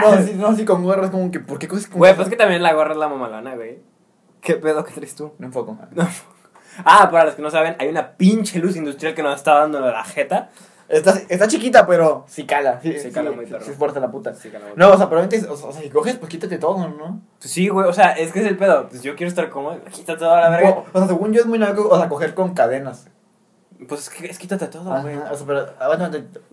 [0.00, 2.16] No, sí, no, sí, con gorra es como que, ¿por qué coges con Güey, gorra?
[2.16, 3.78] pues que también la gorra es la mamalona, güey.
[4.40, 5.32] ¿Qué pedo que traes tú?
[5.38, 5.76] No enfoco.
[5.92, 6.08] No.
[6.84, 9.80] Ah, para los que no saben, hay una pinche luz industrial que nos está dando
[9.80, 10.50] la jeta.
[10.88, 12.80] Está, está chiquita, pero sí cala.
[12.82, 13.64] Sí, Sí cala muy perro.
[13.64, 14.34] Sí, es fuerte la puta.
[14.34, 16.58] Sí, cala muy No, o sea, pero antes, o o sea, si coges, pues quítate
[16.58, 17.20] todo, ¿no?
[17.38, 18.88] Pues sí, güey, o sea, es que es el pedo.
[18.88, 20.70] Pues yo quiero estar cómodo, quita toda la verga.
[20.70, 23.06] O, o sea, según yo es muy naco, o sea, coger con cadenas.
[23.88, 25.16] Pues es que es quítate todo, güey.
[25.16, 25.66] O sea, pero.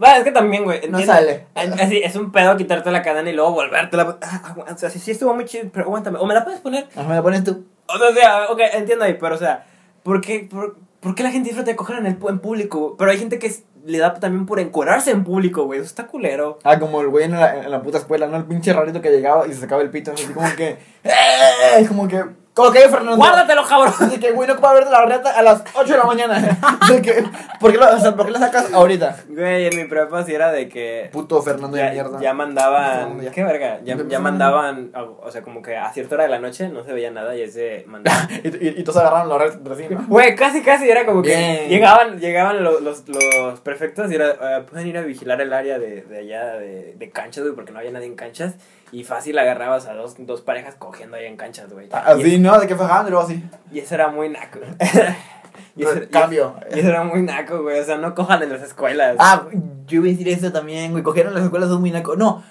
[0.02, 0.80] Va, es que también, güey.
[0.90, 1.14] No entiendo.
[1.14, 1.48] sale.
[1.56, 4.18] Así, es un pedo quitarte la cadena y luego volvértela.
[4.22, 6.20] Ah, o sea, sí, sí estuvo muy chido, pero aguántame.
[6.20, 6.88] O me la puedes poner.
[6.96, 7.66] Ajá, me la pones tú.
[7.88, 9.66] O sea, o sea, ok, entiendo ahí, pero o sea,
[10.08, 12.96] ¿por qué, por, qué la gente disfruta de coger en, el, en público?
[12.98, 13.54] Pero hay gente que
[13.86, 15.80] le da también por encuadrarse en público, güey.
[15.80, 16.60] Eso está culero.
[16.64, 18.38] Ah, como el güey en la, en la puta escuela, ¿no?
[18.38, 20.78] El pinche rarito que llegaba y se sacaba el pito, así como que...
[21.04, 21.86] ¡Eh!
[21.90, 22.24] Como que...
[22.58, 23.18] Como que, Fernando...
[23.18, 23.94] ¡Guárdatelo, cabrón!
[24.00, 26.58] Así que, güey, no puedo verte la reta a las 8 de la mañana.
[26.82, 27.24] Así que,
[27.60, 29.16] ¿por qué, lo, o sea, ¿por qué la sacas ahorita?
[29.30, 31.10] Güey, en mi prepa sí era de que.
[31.14, 32.20] Puto Fernando de Ya, mierda.
[32.20, 33.22] ya mandaban.
[33.22, 33.30] Ya.
[33.30, 33.80] ¿Qué verga?
[33.84, 34.92] Ya, ya mandaban.
[35.22, 37.44] O sea, como que a cierta hora de la noche no se veía nada y
[37.44, 38.28] ese mandaba.
[38.44, 40.06] Y, y, y todos agarraron la red ¿no?
[40.08, 41.70] Güey, casi, casi era como que Bien.
[41.70, 45.78] llegaban, llegaban los, los, los prefectos y era, eh, pueden ir a vigilar el área
[45.78, 48.56] de, de allá de, de canchas, güey, porque no había nadie en canchas.
[48.92, 51.88] Y fácil agarrabas a dos, dos parejas cogiendo ahí en canchas, güey.
[51.88, 52.58] Y, Así, ¿no?
[52.60, 53.44] De que fajaban y luego así.
[53.72, 54.60] y eso era muy naco.
[55.76, 56.56] y, eso, y- Cambio.
[56.74, 57.80] y eso era muy naco, güey.
[57.80, 59.18] O sea, no cojan en las escuelas.
[59.20, 59.44] Ah,
[59.88, 61.04] yo iba a decir eso también, güey.
[61.04, 62.16] Cogieron las escuelas son muy naco.
[62.16, 62.44] No.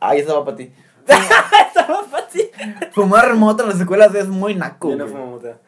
[0.00, 0.72] Ahí estaba para ti.
[1.06, 2.50] Estaba fácil.
[2.92, 4.88] Fumar mota en las escuelas es muy naco.
[4.90, 5.58] Yo no fumo mota.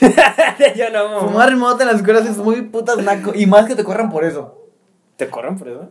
[0.76, 1.28] Yo no fumo.
[1.30, 3.32] Fumar mota en las escuelas es muy putas naco.
[3.34, 4.58] Y más que te corran por eso.
[5.16, 5.90] ¿Te corren por eso?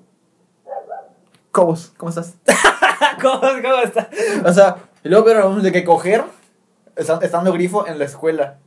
[1.51, 2.35] Cobos, ¿cómo estás?
[3.21, 4.09] ¿Cómo, cómo está?
[4.45, 6.23] O sea, y luego pero de que coger
[6.95, 8.57] esta- estando grifo en la escuela.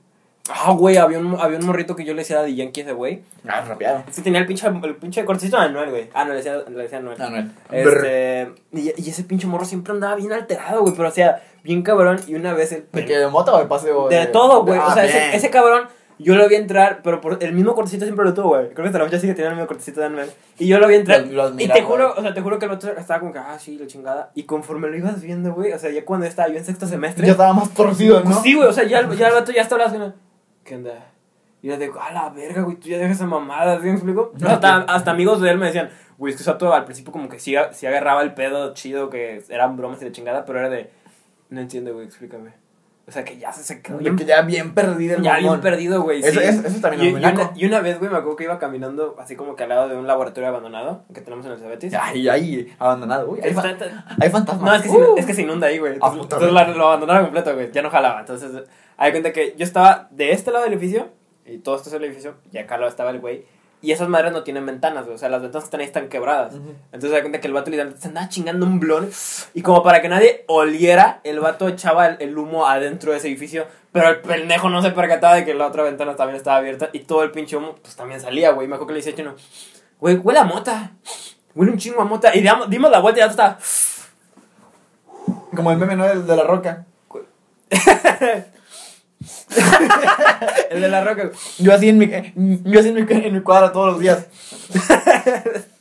[0.51, 2.93] Ah, güey, había un, había un morrito que yo le decía a Daddy Yankee ese
[2.93, 3.23] güey.
[3.49, 4.05] Ah, rapeado.
[4.11, 6.11] Sí, tenía el pinche, el pinche cortecito de Anuel, güey.
[6.13, 7.21] Ah, no, le decía, le decía Anuel.
[7.23, 7.51] Anuel.
[7.71, 10.95] Este, y, y ese pinche morro siempre andaba bien alterado, güey.
[10.95, 12.21] Pero, o sea, bien cabrón.
[12.27, 12.85] Y una vez el.
[12.93, 14.11] ¿De que de mota o de paseo?
[14.11, 14.79] De todo, güey.
[14.79, 15.17] Ah, o sea, bien.
[15.17, 18.49] ese, ese cabrón, yo lo vi entrar, pero por el mismo cortecito siempre lo tuvo,
[18.51, 18.65] güey.
[18.71, 20.31] Creo que hasta la fecha sigue teniendo el mismo cortecito de Anuel.
[20.59, 21.27] Y yo lo vi entrar.
[21.27, 21.83] Lo- lo y te güey.
[21.83, 24.31] juro, o sea, te juro que el otro estaba como que, ah, sí, la chingada.
[24.35, 27.27] Y conforme lo ibas viendo, güey, o sea, ya cuando estaba yo en sexto semestre.
[27.27, 28.41] Ya estaba más torcido, ¿no?
[28.43, 30.15] Sí, güey, o sea, ya, el- ya el vato ya está hablando.
[30.65, 31.11] ¿Qué onda?
[31.63, 34.33] Y yo digo, a la verga, güey, tú ya dejas esa mamada, ¿sí me explico?
[34.39, 37.11] No, hasta, hasta amigos de él me decían, güey, es que ese vato al principio
[37.11, 40.59] como que sí, sí agarraba el pedo chido, que eran bromas y de chingada, pero
[40.61, 40.91] era de,
[41.49, 42.53] No entiendo, güey, explícame.
[43.07, 45.61] O sea, que ya se, se quedó bien, que ya bien perdido el ya bien
[45.61, 46.21] perdido, güey.
[46.21, 46.47] Eso- sí.
[46.47, 48.59] eso- eso también y, es y una, y una vez, güey, me acuerdo que iba
[48.59, 51.93] caminando así como que al lado de un laboratorio abandonado que tenemos en el Cebetis.
[52.01, 53.29] Ay, ahí, abandonado.
[53.29, 53.77] Uy, hay, fa-
[54.21, 54.65] hay fantasmas.
[54.65, 55.15] No, es que, se, Uh.
[55.19, 55.99] es que se inunda ahí, güey.
[56.01, 57.71] Ah, Entonces, la- lo abandonaron completo, güey.
[57.73, 58.21] Ya no jalaba.
[58.21, 58.51] Entonces,
[58.97, 61.09] hay cuenta que yo estaba de este lado del edificio
[61.45, 63.45] y todo esto es el edificio y acá estaba el güey.
[63.85, 65.15] Y esas madres no tienen ventanas, güey.
[65.17, 66.55] O sea, las ventanas que están ahí están quebradas.
[66.91, 69.11] Entonces, hay cuenta que el vato literalmente se andaba chingando un blon.
[69.53, 73.29] Y como para que nadie oliera, el vato echaba el, el humo adentro de ese
[73.29, 73.67] edificio.
[73.93, 76.89] Pero el pendejo no se percataba de que la otra ventana también estaba abierta.
[76.95, 78.67] Y todo el pinche humo, pues también salía, güey.
[78.67, 79.35] Me acuerdo que le decía, chino,
[80.01, 80.93] güey, huele a mota.
[81.55, 82.35] Huele un chingo a mota.
[82.35, 83.59] Y damos- dimos la vuelta y ya estaba.
[85.55, 86.07] Como el meme, ¿no?
[86.07, 86.87] El de la roca.
[90.71, 91.31] El de la roca.
[91.59, 92.07] Yo así en mi,
[92.65, 94.27] yo así en mi, en mi cuadra todos los días.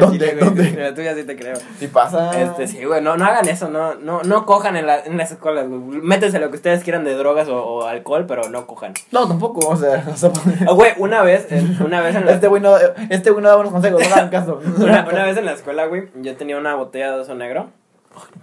[0.00, 0.34] ¿Dónde?
[0.34, 0.72] ¿Dónde?
[0.72, 1.54] La tuya sí te creo.
[1.78, 2.40] Si pasa.
[2.40, 5.30] Este, sí, güey, no, no hagan eso, no, no, no cojan en, la, en las
[5.30, 5.80] escuelas, güey.
[6.00, 8.94] Métanse lo que ustedes quieran de drogas o, o alcohol, pero no cojan.
[9.12, 10.30] No, tampoco, o sea, o sea,
[10.66, 12.74] Ah, Güey, una vez, en- una vez en la, este güey no,
[13.10, 14.58] este güey no da buenos consejos, no hagan caso.
[14.78, 17.70] Una, una vez en la escuela, güey, yo tenía una botella de oso negro.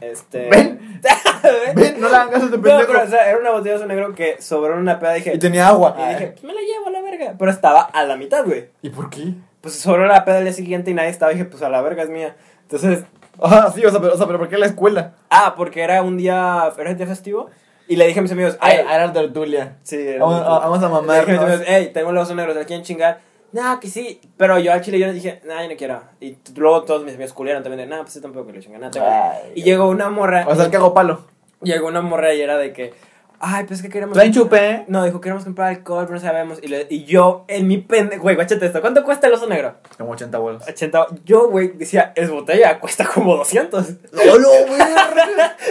[0.02, 0.50] Este.
[0.50, 1.02] Ven.
[1.76, 2.88] Ven, no le hagan caso a este No, pendejo.
[2.88, 5.34] pero, o sea, era una botella de negro que sobró una peda dije.
[5.36, 5.96] Y tenía agua.
[5.98, 7.36] y dije, me la llevo a la verga.
[7.38, 8.70] Pero estaba a la mitad, güey.
[8.82, 9.34] ¿Y por qué?
[9.62, 11.32] Pues sobró la peda el día siguiente y nadie estaba.
[11.32, 12.36] Y dije, pues a la verga es mía.
[12.64, 13.04] Entonces,
[13.42, 15.14] Ah, sí, o sea, pero, o sea, pero ¿por qué la escuela?
[15.30, 17.50] ah, porque era un día, era un día festivo.
[17.88, 19.78] Y le dije a mis amigos, Ah, "Ey, era tertulia.
[19.82, 21.20] Sí, era Vamos, a- vamos a Le mamar.
[21.26, 21.48] dije a mis ¿no?
[21.48, 23.20] amigos, ey, tengo los negros, ¿se la quieren chingar?
[23.52, 24.22] No, que sí.
[24.38, 26.02] Pero yo al chile yo les dije, nah, yo no quiero.
[26.20, 28.92] Y luego todos mis amigos culieron también de, nah, pues yo tampoco le chingan, nada.
[28.92, 29.06] tengo".
[29.08, 30.46] Ay, Y llegó una morra.
[30.48, 31.26] O sea, que hago palo.
[31.62, 32.94] Llegó una morra y era de que,
[33.40, 34.14] ay, pues que queremos.
[34.14, 34.86] Traen chupe.
[34.88, 36.60] No, dijo, queremos comprar alcohol, pero no sabemos.
[36.62, 38.82] Y, le- y yo, en mi pendejo, güey, guáchate esto.
[38.82, 39.76] ¿Cuánto cuesta el oso negro?
[39.98, 40.64] Como 80 bolos.
[40.68, 41.08] 80.
[41.26, 43.86] Yo, güey, decía, es botella, cuesta como 200.
[44.14, 44.82] ¡Hola, güey!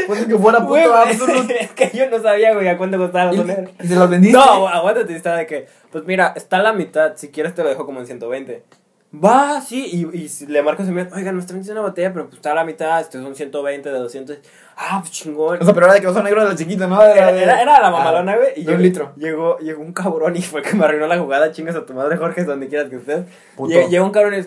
[0.06, 1.52] Pues que fuera puto absoluto.
[1.60, 3.70] es que yo no sabía, güey, a cuánto costaba el oso negro.
[3.82, 4.36] ¿Y se los vendiste?
[4.38, 7.68] No, aguántate, está de que, pues mira, está a la mitad, si quieres te lo
[7.68, 8.62] dejo como en 120.
[9.12, 12.36] Va, sí, y, y le marcas a mi oigan, nos traen una botella, pero pues
[12.36, 14.38] está a la mitad, estos son 120 de 200.
[14.76, 15.58] Ah, pues chingón.
[15.60, 17.02] O sea, pero era de que oso negro de la chiquita, ¿no?
[17.02, 18.48] De Era, de- era, era la mamalona, Ah, güey.
[18.56, 19.12] y de un litro.
[19.16, 21.50] Llegó, llegó un cabrón y fue el que me arruinó la jugada.
[21.52, 23.24] Chingas a tu madre, Jorge, donde quieras que estés.
[23.88, 24.46] Llegó, un cabrón y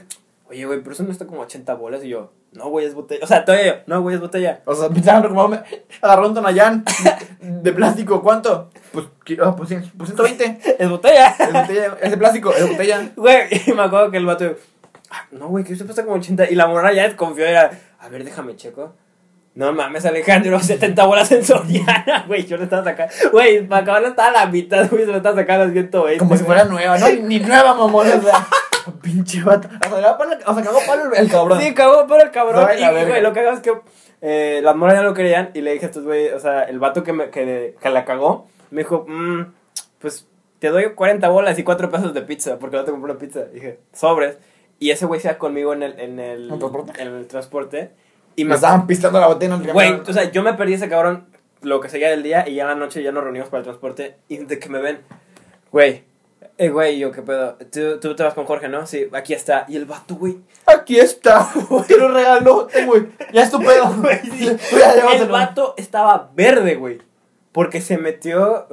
[0.52, 2.04] oye, güey, pero eso no está como 80 bolas.
[2.04, 3.24] Y yo, no, güey, es botella.
[3.24, 4.62] O sea, todavía yo, no, güey, es botella.
[4.66, 5.62] O sea, me estaban como me
[6.02, 6.84] agarró un tonallán
[7.40, 8.70] de plástico, ¿cuánto?
[8.92, 9.06] Pues,
[9.42, 10.60] ah, pues, pues 120.
[10.80, 11.36] Es botella.
[11.40, 13.12] Es botella, es de plástico, es botella.
[13.16, 14.56] Güey, y me acuerdo que el vato,
[15.10, 16.52] "Ah, no, güey, que esto cuesta como 80.
[16.52, 18.94] Y la morra ya desconfió, era, a ver, déjame checo.
[19.54, 23.14] No mames, Alejandro, 70 bolas en Soriana, güey, yo le estaba sacando.
[23.34, 26.20] Güey, para acabar estaba a la mitad, güey, se lo estaba sacando a 120.
[26.20, 27.10] Como si fuera nueva, ¿no?
[27.10, 28.48] Ni nueva, mamón, o sea.
[29.02, 29.68] Pinche vato.
[29.92, 31.62] O sea, palo- o sea, cagó palo el- cabrón.
[31.62, 32.68] Sí, cagó por el cabrón.
[32.78, 33.74] Y, güey, lo que hago es que
[34.22, 35.52] eh, las morras ya lo querían.
[35.54, 38.06] Y le dije a estos güey, o sea, el vato que, me, que, que la
[38.06, 39.42] cagó, me dijo, mm,
[40.00, 40.28] pues
[40.60, 43.46] te doy 40 bolas y 4 pesos de pizza, porque el vato compró una pizza.
[43.46, 44.38] dije, sobres.
[44.80, 47.02] Y ese güey se iba conmigo en el, en el, ¿En transporte?
[47.02, 47.92] en el transporte.
[48.36, 50.54] Y Y me me estaban pistando la botella en el Güey, o sea, yo me
[50.54, 51.28] perdí ese cabrón
[51.62, 53.66] lo que seguía del día y ya en la noche ya nos reunimos para el
[53.66, 55.02] transporte y de que me ven,
[55.72, 56.04] güey,
[56.62, 58.86] eh, güey, yo qué pedo, ¿Tú, tú te vas con Jorge, ¿no?
[58.86, 59.66] Sí, aquí está.
[59.68, 61.52] Y el vato, güey, Aquí está.
[61.88, 63.08] Te lo regaló, güey.
[63.34, 63.92] Ya es tu pedo.
[64.02, 64.48] Güey, sí.
[65.16, 67.02] El vato estaba verde, güey,
[67.52, 68.68] porque se metió,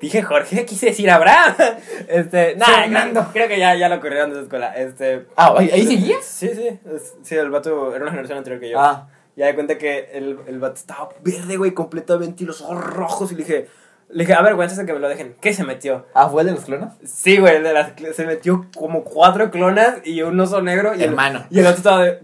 [0.00, 1.56] dije Jorge, quise decir Abraham.
[2.08, 3.20] Este, nah, Fernando.
[3.20, 5.26] creo, creo que ya, ya lo corrieron de la escuela, este...
[5.34, 6.18] Ah, ¿ahí, ahí seguía?
[6.22, 6.78] Sí, sí,
[7.22, 8.78] sí, el vato era una generación anterior que yo.
[8.78, 9.08] Ah.
[9.34, 13.32] Ya de cuenta que el, el vato estaba verde, güey, completamente y los ojos rojos.
[13.32, 13.68] Y le dije,
[14.08, 16.06] le dije, a ver, güey, antes de que me lo dejen, ¿qué se metió?
[16.14, 16.88] Ah, ¿fue el de los clones?
[17.04, 20.94] Sí, güey, el de las, cl- se metió como cuatro clonas y un oso negro.
[20.94, 21.44] Y el- Hermano.
[21.50, 22.20] y el otro estaba de.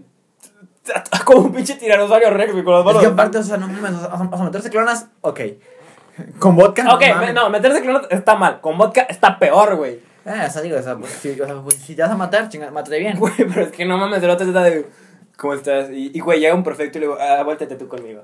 [1.25, 3.01] Como un pinche tiranosaurio rex, güey, con las Es manos.
[3.01, 5.39] que aparte, o sea, no mames, o sea, o sea, meterse clonas, ok.
[6.39, 7.27] Con vodka, Ok, mames.
[7.29, 8.59] me- no, meterse clonas está mal.
[8.59, 9.93] Con vodka está peor, güey.
[10.25, 12.15] Eh, o sea, digo, o sea, pues, si, o sea, pues, si te vas a
[12.17, 13.17] matar, chinga, mátate bien.
[13.17, 14.85] Güey, pero es que no mames, el otro está de.
[15.37, 15.89] ¿Cómo estás?
[15.89, 18.23] Y, y, güey, llega un perfecto y le digo, ah, vuéltate tú conmigo.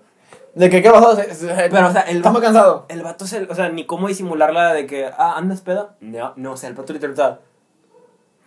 [0.56, 1.16] ¿De que qué pasó?
[1.16, 2.86] Pero, o sea, el Está muy cansado.
[2.90, 5.92] El vato se, o sea, ni cómo disimularla de que, ah, ¿andas pedo?
[6.02, 7.40] No, no, o sea, el vato literal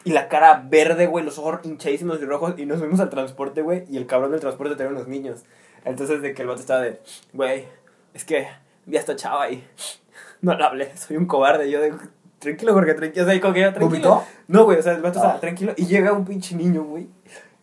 [0.04, 2.54] Y la cara verde, güey, los ojos hinchadísimos y rojos.
[2.58, 3.84] Y nos fuimos al transporte, güey.
[3.88, 5.44] Y el cabrón del transporte tenía unos niños.
[5.84, 7.00] Entonces, de que el vato estaba de,
[7.32, 7.66] güey,
[8.14, 8.48] es que
[8.86, 9.64] vi a esta chava y
[10.40, 11.70] no la hablé, soy un cobarde.
[11.70, 11.94] Yo de,
[12.38, 13.24] tranquilo, porque tranquilo.
[13.24, 13.88] O sea, y como que yo, tranquilo.
[14.10, 14.24] ¿Vomitó?
[14.48, 15.22] No, güey, o sea, el vato Ah.
[15.22, 15.72] estaba tranquilo.
[15.76, 17.08] Y llega un pinche niño, güey.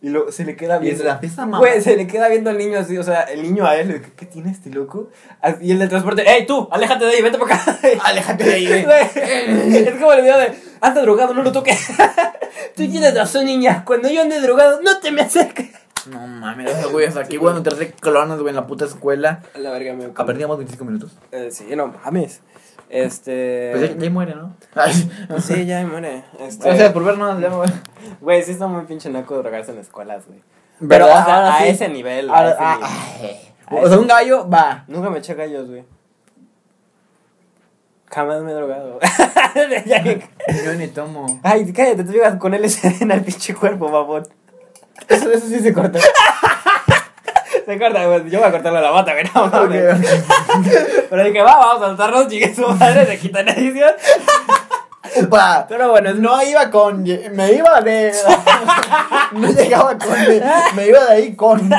[0.02, 0.98] Y lo, se le queda Y viendo.
[1.02, 1.60] se la empieza a mamar.
[1.60, 4.12] Güey, se le queda viendo al niño así, o sea, el niño a él, que,
[4.12, 5.10] ¿qué tiene este loco?
[5.60, 6.68] Y el del transporte, ¡ey, tú!
[6.70, 7.78] ¡Aléjate de ahí, vete para acá!
[8.04, 9.76] Aléjate de ahí, güey.
[9.76, 11.88] Es como el video de, anda drogado, no lo toques.
[12.76, 15.70] Tú tienes razón, niña, cuando yo ande drogado, no te me acerques.
[16.10, 19.42] No mames, güey, o sea, qué bueno entrarse clones, güey, en la puta escuela.
[19.54, 21.12] A la verga me Aprendíamos 25 minutos.
[21.30, 22.40] Eh, sí, no mames.
[22.90, 23.70] Este.
[23.72, 24.56] Pues ya, ya muere, ¿no?
[24.74, 24.92] Ay.
[25.40, 26.24] Sí, ya muere.
[26.40, 26.64] Este.
[26.68, 27.72] Gracias por vernos, ya muere.
[28.20, 30.40] Güey, sí está muy pinche naco drogarse en escuelas, güey.
[30.88, 31.68] Pero, o sea, a sí.
[31.68, 32.28] ese nivel.
[32.28, 32.76] a Ahora- ese ah,
[33.20, 33.36] nivel.
[33.68, 33.82] ay.
[33.84, 34.84] O sea, un gallo va.
[34.88, 35.84] Nunca me eché gallos, güey.
[38.06, 38.98] Jamás me he drogado.
[40.64, 41.38] Yo ni tomo.
[41.44, 44.26] Ay, cállate, te digas con LSD en el pinche cuerpo, babón.
[45.08, 46.00] Eso, eso sí se corta.
[47.72, 48.30] Se corta, güey.
[48.30, 49.12] Yo voy a cortarle la bata.
[49.34, 49.96] No, mames.
[51.08, 53.92] Pero dije, va, vamos a saltarnos, chique su madre, se quita la edición.
[55.22, 55.66] Upa.
[55.68, 57.02] Pero bueno, No iba con.
[57.02, 58.12] Me iba de.
[59.32, 60.10] No llegaba con.
[60.76, 61.70] Me iba de ahí con.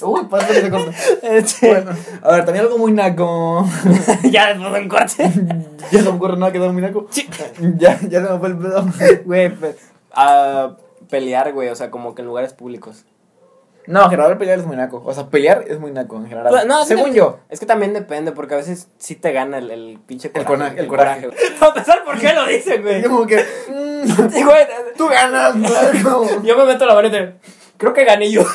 [0.00, 0.90] Uy, pasa que se corta.
[1.22, 1.90] Este, Bueno,
[2.22, 3.66] a ver, también algo muy naco.
[4.30, 5.32] ya después de un corte.
[5.90, 7.06] Ya no me ocurre nada que sea muy naco.
[7.78, 8.86] Ya, ya se me fue el pedo.
[9.24, 9.76] Güey, pe-
[10.12, 10.70] a
[11.10, 13.04] pelear, güey, o sea, como que en lugares públicos.
[13.86, 15.02] No, en general pelear es muy naco.
[15.04, 16.50] O sea, pelear es muy naco en general.
[16.50, 17.40] Pues, no, Según yo.
[17.48, 20.86] Es que también depende, porque a veces sí te gana el, el pinche El coraje.
[20.86, 21.30] coraje, el coraje.
[21.60, 23.02] Para empezar, ¿por qué lo dicen, güey?
[23.02, 23.36] Como que.
[23.68, 24.66] mm, Sí, güey,
[24.96, 26.26] tú ganas, narco.
[26.42, 27.34] Yo me meto la te...
[27.82, 28.44] Creo que gané yo.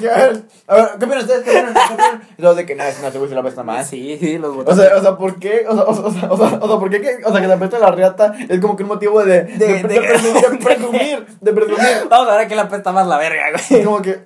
[0.00, 1.42] Que, a ver, a ver, ¿qué opinan ustedes?
[1.44, 2.20] ¿Qué opinan?
[2.36, 3.88] Y luego de que no, es una segunda la apesta más.
[3.88, 4.84] Sí, sí, los O botones.
[4.84, 5.64] sea, o sea, ¿por qué?
[5.66, 7.40] O sea, o sea, o sea, o sea, o sea, ¿por qué que, o sea,
[7.40, 10.42] que te apesta la riata es como que un motivo de, de, de, de- presumir,
[10.50, 11.86] de presumir, de presumir.
[12.10, 13.84] Vamos a ver quién la apesta más la verga, Es güey.
[13.84, 14.24] como que,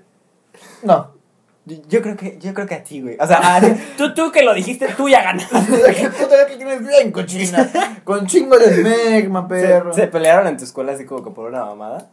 [0.82, 1.12] no.
[1.64, 3.16] Yo, yo creo que, yo creo que a ti, güey.
[3.20, 3.60] O sea, a-
[3.96, 5.54] tú, tú que lo dijiste, tú ya ganaste.
[5.94, 7.70] Que tú te que tienes bien cochina,
[8.02, 9.92] con chingo de smegma, perro.
[9.92, 12.08] Se, se pelearon en tu escuela así como que por una mamada.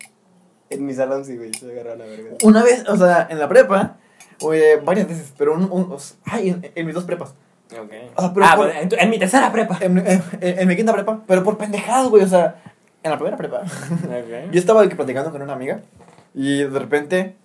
[0.70, 2.30] En mi salón sí, güey, se agarraron a verga.
[2.44, 3.98] Una vez, o sea, en la prepa,
[4.42, 7.34] oye, varias veces, pero un, un, o sea, ay, en, en mis dos prepas.
[7.72, 7.92] Ok.
[8.16, 9.78] O sea, pero ah, por- bueno, en, tu- en mi tercera prepa.
[9.82, 12.62] En, en, en mi quinta prepa, pero por pendejadas, güey, o sea,
[13.04, 13.62] en la primera prepa.
[13.62, 14.52] Ok.
[14.52, 15.82] Yo estaba platicando con una amiga
[16.34, 17.36] y de repente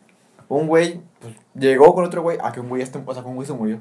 [0.48, 3.28] un güey pues, llegó con otro güey, ah, que un güey, este, o sea, que
[3.28, 3.80] un güey se murió.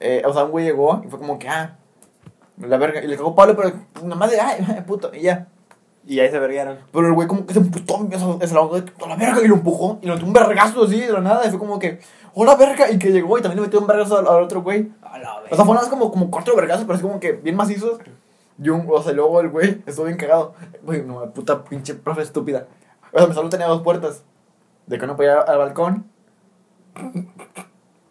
[0.00, 1.76] Eh, o sea, un güey llegó y fue como que, ah,
[2.58, 5.48] la verga, y le cagó Pablo, pero nada más de, ay, puto, y ya.
[6.08, 6.78] Y ahí se verguearon.
[6.90, 9.56] Pero el güey como que se emputó, se la de toda la verga y lo
[9.56, 12.00] empujó y lo metió un vergazo así de la nada y fue como que,
[12.32, 14.90] hola verga, y que llegó y también le metió un vergazo al, al otro güey.
[15.02, 17.98] A la O sea, fueron como, como cuatro vergazos, pero así como que bien macizos.
[18.60, 20.54] Y un, o sea, luego el güey estuvo bien cagado.
[20.82, 22.66] Güey, no, puta pinche profe estúpida.
[23.12, 24.24] O sea, mi salón tenía dos puertas.
[24.86, 26.06] De que uno podía ir al balcón.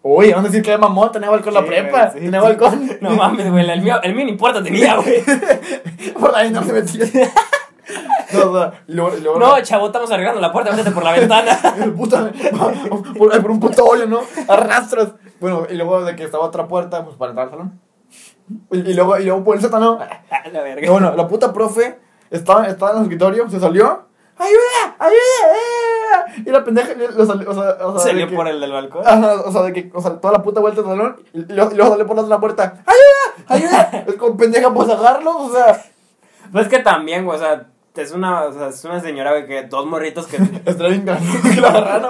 [0.04, 2.12] Uy, vamos a decir que era mamón, tenía balcón la prepa.
[2.12, 2.46] sí, tenía sí.
[2.46, 2.98] balcón.
[3.02, 5.24] No mames, güey, el mío, el mío ni puerta tenía, güey.
[6.20, 7.32] Por ahí no se metía.
[8.34, 11.04] No, o sea, y luego, y luego No, chavo, estamos arreglando la puerta, métete por
[11.04, 11.58] la ventana.
[11.98, 12.32] Puta,
[13.18, 14.20] por, por un puto hoyo, ¿no?
[14.48, 15.10] Arrastras.
[15.40, 17.82] Bueno, y luego de que estaba otra puerta, pues para entrar al salón.
[18.72, 20.00] Y, y luego, y luego por el sótano.
[20.52, 20.92] La Y verga.
[20.92, 24.06] bueno, la puta profe estaba, estaba en el escritorio, se salió.
[24.40, 24.96] ¡Ayuda!
[25.00, 25.16] ¡Ayuda!
[26.38, 26.44] ¡Eh!
[26.46, 28.72] Y la pendeja lo salió, o sea, o sea, de Salió que- por el del
[28.72, 29.02] balcón.
[29.04, 31.72] O sea, de que, o sea, toda la puta vuelta del salón y, y luego,
[31.72, 32.84] y luego salió por la otra puerta.
[32.86, 33.46] ¡Ayuda!
[33.48, 34.04] ¡Ayuda!
[34.08, 35.82] es como pendeja, pues agarrarlo, o sea,
[36.52, 37.66] Pues es que también, güey, o sea,
[38.02, 40.38] es una, o sea, es una señora, güey, que dos morritos que...
[40.66, 41.06] está bien
[41.56, 42.10] que la.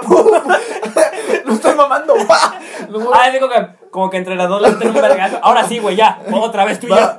[1.44, 5.38] Lo estoy mamando, Ah, digo que como que entre las dos le meten un vergazo.
[5.42, 6.22] Ahora sí, güey, ya.
[6.32, 7.16] Otra vez tú y yo.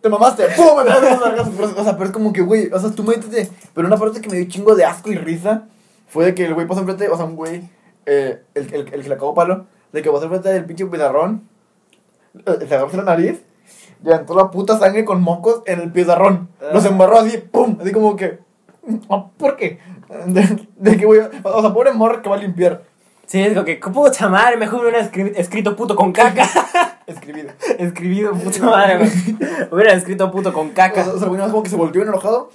[0.00, 3.50] Te mamaste, O sea, pero es como que, güey, o sea, tú métete.
[3.74, 5.64] Pero una parte que me dio chingo de asco y risa
[6.08, 7.68] fue de que el güey pasó enfrente, o sea, un güey,
[8.06, 11.48] eh, el, el, el que le acabó palo, de que pasó enfrente del pinche pizarrón,
[12.34, 13.42] eh, se agarró la nariz,
[14.04, 16.48] y aventó la puta sangre con mocos en el pizarrón.
[16.72, 17.76] Los embarró así, ¡pum!
[17.80, 18.38] Así como que,
[19.08, 19.78] "Ah, ¿por qué?
[20.26, 22.82] De, de que, güey, o sea, pobre morro que va a limpiar.
[23.26, 26.44] Sí, es como que, puta madre, mejor hubiera escri- escrito puto con caca.
[27.06, 27.50] Escribido.
[27.78, 29.08] Escribido puta madre.
[29.70, 31.04] Hubiera escrito puto con O caca.
[31.04, 32.50] sea, o sea, como que se volvió enojado.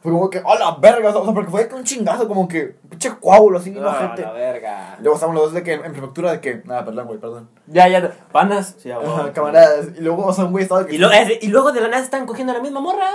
[0.00, 1.10] Fue como que, ¡a la verga!
[1.10, 4.22] O sea, porque fue un chingazo, como que, pinche coágulo así, no, Ah, gente.
[4.22, 4.96] la verga.
[5.00, 7.48] Luego estaban los dos de que en prefectura de que, nada, perdón, güey, perdón.
[7.66, 8.12] Ya, ya.
[8.30, 8.76] ¿Panas?
[8.78, 9.14] Sí, a huevo.
[9.16, 9.86] Ajá, camaradas.
[9.98, 10.94] Y luego, o sea, un güey estaba que.
[10.94, 13.08] Y, lo- eh, y luego de la nada están cogiendo a la misma morra.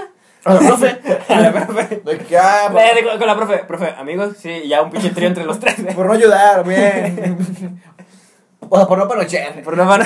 [0.46, 1.00] A la profe.
[1.30, 2.02] A la profe.
[2.06, 5.12] De que, ah, Eh, de- con, con la profe, profe, amigos, sí, ya un pinche
[5.12, 5.76] trío entre los tres.
[5.96, 7.82] por no ayudar, bien.
[8.70, 9.62] O sea, por no panochear.
[9.62, 10.06] Por una mano.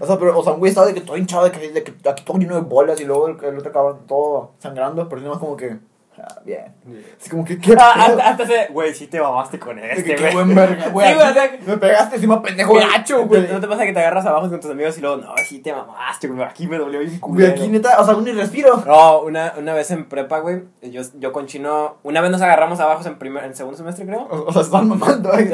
[0.00, 1.82] O sea, pero, o sea, un güey estaba de que todo hinchado, de que, de
[1.82, 5.20] que aquí todo lleno de bolas y luego el, el otro cabrón todo sangrando, pero
[5.20, 5.76] nada más como que,
[6.22, 6.74] ah, bien.
[7.20, 8.04] Así como que, ¿qué Ah, pedo?
[8.18, 10.34] hasta, hasta se, güey, sí te mamaste con De que, este, qué güey.
[10.34, 11.08] buen verga, güey.
[11.08, 13.48] Sí, güey, o aquí sea, me pegaste encima, pendejo gacho, güey.
[13.52, 15.72] ¿No te pasa que te agarras abajo con tus amigos y luego, no, sí te
[15.72, 17.52] mamaste, güey, aquí me dolió bien Güey, culero.
[17.52, 18.82] aquí neta, o sea, ni respiro.
[18.86, 22.78] No, una, una vez en prepa, güey, yo, yo con Chino, una vez nos agarramos
[22.80, 24.22] abajo en primer, en segundo semestre, creo.
[24.30, 25.46] O, o sea, están mamando, O sea,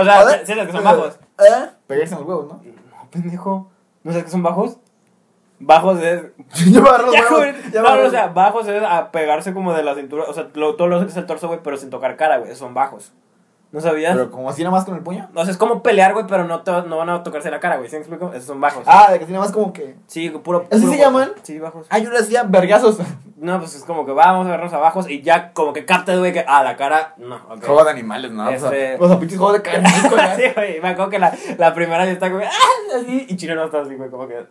[0.00, 0.42] o sea, ¿eh?
[0.44, 1.18] ¿sí sabes que son bajos?
[1.38, 1.66] ¿Eh?
[1.86, 2.54] Pegarse en los huevos, ¿no?
[2.64, 3.70] No, pendejo.
[4.02, 4.78] ¿No sabes que son bajos?
[5.60, 6.22] Bajos es.
[6.72, 6.80] Ya,
[7.30, 7.54] güey.
[7.72, 10.24] ya No, o sea, bajos es a pegarse como de la cintura.
[10.28, 12.54] O sea, lo- todo lo que es el torso, güey, pero sin tocar cara, güey.
[12.54, 13.12] Son bajos.
[13.74, 14.14] ¿No sabías?
[14.14, 15.28] Pero como así nada más con el puño.
[15.34, 17.76] O sea, es como pelear, güey, pero no, te- no van a tocarse la cara,
[17.76, 17.88] güey.
[17.90, 18.30] ¿Sí me explico?
[18.32, 18.84] Esos son bajos.
[18.86, 19.96] Ah, de que así nada más como que.
[20.06, 20.64] Sí, puro.
[20.70, 21.32] ¿Así puro- se llaman?
[21.42, 21.88] Sí, bajos.
[21.90, 22.98] Ah, yo le hacía vergazos.
[23.36, 26.32] No, pues es como que vamos a vernos abajo y ya como que captas, güey,
[26.32, 26.46] que.
[26.48, 27.14] Ah, la cara.
[27.18, 27.62] No, ok.
[27.66, 28.48] Juego de animales, ¿no?
[28.48, 30.36] Este- o sea, pinches juegos de canicos, ya.
[30.36, 30.80] sí, güey.
[30.80, 32.44] Me acuerdo que la, la primera yo estaba como.
[32.44, 32.96] ¡Ah!
[33.02, 33.26] Así.
[33.28, 34.46] Y Chino no estaba así, güey, como que.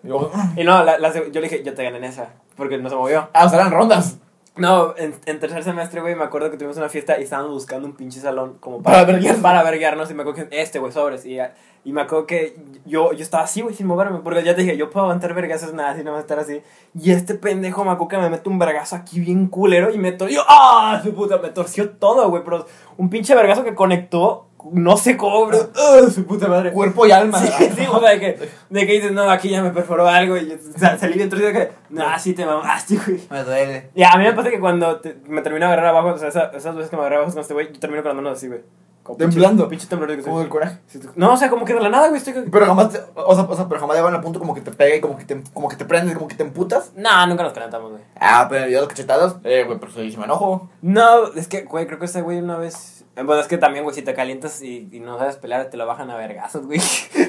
[0.57, 2.27] Y no, la, la yo le dije, yo te gané en esa.
[2.55, 3.29] Porque no se movió.
[3.33, 4.17] Ah, o sea, eran rondas.
[4.55, 7.87] No, en, en tercer semestre, güey, me acuerdo que tuvimos una fiesta y estábamos buscando
[7.87, 9.41] un pinche salón como Para verguearnos.
[9.41, 9.75] Para
[10.11, 11.25] y me acuerdo que este, güey, sobres.
[11.25, 11.39] Y,
[11.83, 14.19] y me acuerdo que yo, yo estaba así, güey, sin moverme.
[14.19, 16.61] Porque ya te dije, yo puedo aguantar vergazos nada, así, no va a estar así.
[16.93, 20.11] Y este pendejo me acuerdo que me mete un vergazo aquí bien culero y me
[20.11, 20.41] torció.
[20.47, 21.01] ¡Ah!
[21.03, 22.43] Su puta, me torció todo, güey.
[22.43, 25.57] Pero un pinche vergazo que conectó, no sé cómo, bro.
[25.75, 25.99] ¡Ah!
[26.13, 26.71] Su puta madre.
[26.71, 27.39] Cuerpo y alma.
[27.39, 30.37] Sí, sí, o sea, de que, de que dices, no, aquí ya me perforó algo
[30.37, 33.21] y yo, o sea, salí dentro y de que, no, sí te mamaste, güey.
[33.29, 33.89] Me duele.
[33.95, 36.29] Y a mí me pasa que cuando te- me termino de agarrar abajo, o sea,
[36.29, 38.37] esa- esas veces que me agarré abajo con este güey, yo termino con las manos
[38.37, 38.61] así, güey.
[39.03, 39.67] Como Temblando.
[39.67, 40.77] Pinche temblor Como del coraje.
[41.17, 42.33] No, o sea, como que de la nada, güey, estoy...
[42.49, 44.71] Pero jamás, te, o, sea, o sea, pero jamás llevan al punto como que te
[44.71, 46.93] pega y como que te, como que te prendes, como que te emputas.
[46.95, 48.03] No, nunca nos calentamos, güey.
[48.17, 50.69] Ah, pero yo los cachetados, eh, güey, pero si me enojo.
[50.81, 53.02] No, es que, güey, creo que ese güey una vez...
[53.15, 55.77] eh, Bueno, es que también, güey, si te calientas y, y no sabes pelear, te
[55.77, 56.79] lo bajan a vergazos, güey.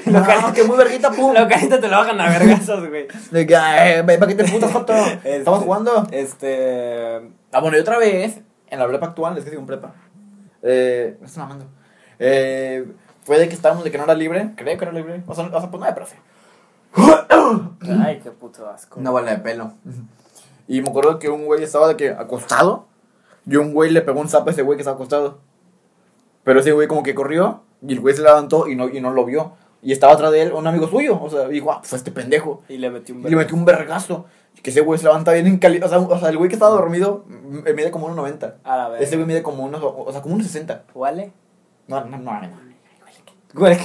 [0.05, 1.33] lo, No, cali- que muy verguita, pum.
[1.37, 3.07] lo calientas, te lo bajan a vergazos, güey.
[3.31, 4.93] De que, eh, ve, ¿para qué te emputas, Joto?
[5.23, 6.07] Este- Estamos jugando.
[6.11, 7.21] Este...
[7.51, 9.93] Ah, bueno, y otra vez, en la prepa actual, es que sigo en prepa.
[10.61, 11.65] Eh, me estoy mamando.
[12.19, 12.85] Eh,
[13.23, 15.23] fue de que estábamos de que no era libre, creo que era libre.
[15.27, 16.15] O sea, o sea pues no de profe.
[18.03, 18.99] Ay, qué puto asco.
[18.99, 19.73] Una bola de pelo.
[20.67, 22.87] Y me acuerdo que un güey estaba de que acostado.
[23.47, 25.39] Y un güey le pegó un zap a ese güey que estaba acostado.
[26.45, 27.63] Pero ese güey como que corrió.
[27.85, 29.53] Y el güey se levantó y no, y no lo vio.
[29.81, 31.21] Y estaba atrás de él un amigo suyo.
[31.21, 32.63] O sea, dijo, ah, fue este pendejo.
[32.69, 34.25] Y le metí un Y le metió un vergazo.
[34.63, 36.55] Que ese güey se levanta bien en cali o sea, o sea, el güey que
[36.55, 38.53] estaba dormido mide como 1.90.
[38.63, 39.01] A la vez.
[39.01, 40.85] Ese güey mide como unos, o sea, como unos 60.
[40.95, 41.33] ¿Vale?
[41.87, 42.65] No, no, no, no.
[43.53, 43.77] Güey,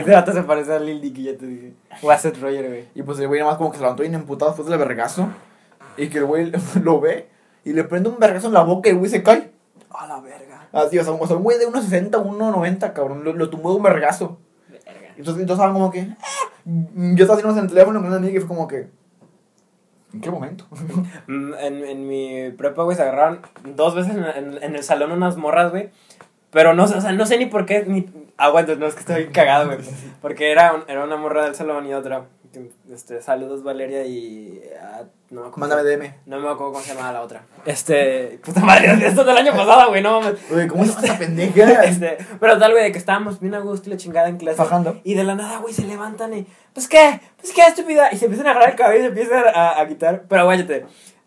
[0.00, 1.74] ese vato se parece a Lil Dicky, ya te dije.
[2.02, 2.88] O a Seth Roger, güey.
[2.94, 5.28] Y pues el güey nada más como que se levantó bien emputado después del vergazo.
[5.96, 6.52] Y que el güey
[6.82, 7.28] lo ve
[7.64, 9.52] y le prende un vergazo en la boca y el güey se cae.
[9.90, 10.53] A la verga.
[10.72, 13.24] Así, o sea, o sea, un güey de 1.60, 1.90, cabrón.
[13.24, 14.38] Lo, lo tumbó de un vergazo.
[14.68, 15.08] Verga.
[15.16, 16.00] Entonces, entonces estaban como que.
[16.20, 16.24] "Ah".
[16.66, 18.88] Yo estaba haciendo en el teléfono con una amiga y fue como que.
[20.12, 20.66] ¿En qué momento?
[21.26, 23.40] Mm, En, en mi prepa, güey, se agarraron
[23.74, 25.90] dos veces en, en- en el salón unas morras, güey.
[26.50, 28.06] Pero no, sé, o sea, no sé ni por qué, ni...
[28.36, 29.78] Aguanta, no, es que estoy bien cagado, güey.
[30.22, 32.26] Porque era, un- era una morra del salón y otra.
[32.92, 34.62] Este, saludos, Valeria, y...
[34.80, 35.74] ah, no me acuerdo.
[35.74, 36.14] Mándame DM.
[36.26, 37.42] No me acuerdo cómo se llamaba la otra.
[37.66, 38.38] Este...
[38.44, 40.40] Puta madre, esto es del año pasado, güey, no mames.
[40.50, 41.84] Oye, ¿cómo llama esa pendeja?
[41.84, 44.56] Este, pero tal, güey, de que estábamos bien a gusto y la chingada en clase.
[44.56, 45.00] Fajando.
[45.04, 48.10] Y de la nada, güey, se levantan y, pues qué, pues qué, estúpida.
[48.12, 50.24] Y se empiezan a agarrar el cabello y se empiezan a, a quitar.
[50.28, 50.86] Pero aguállate.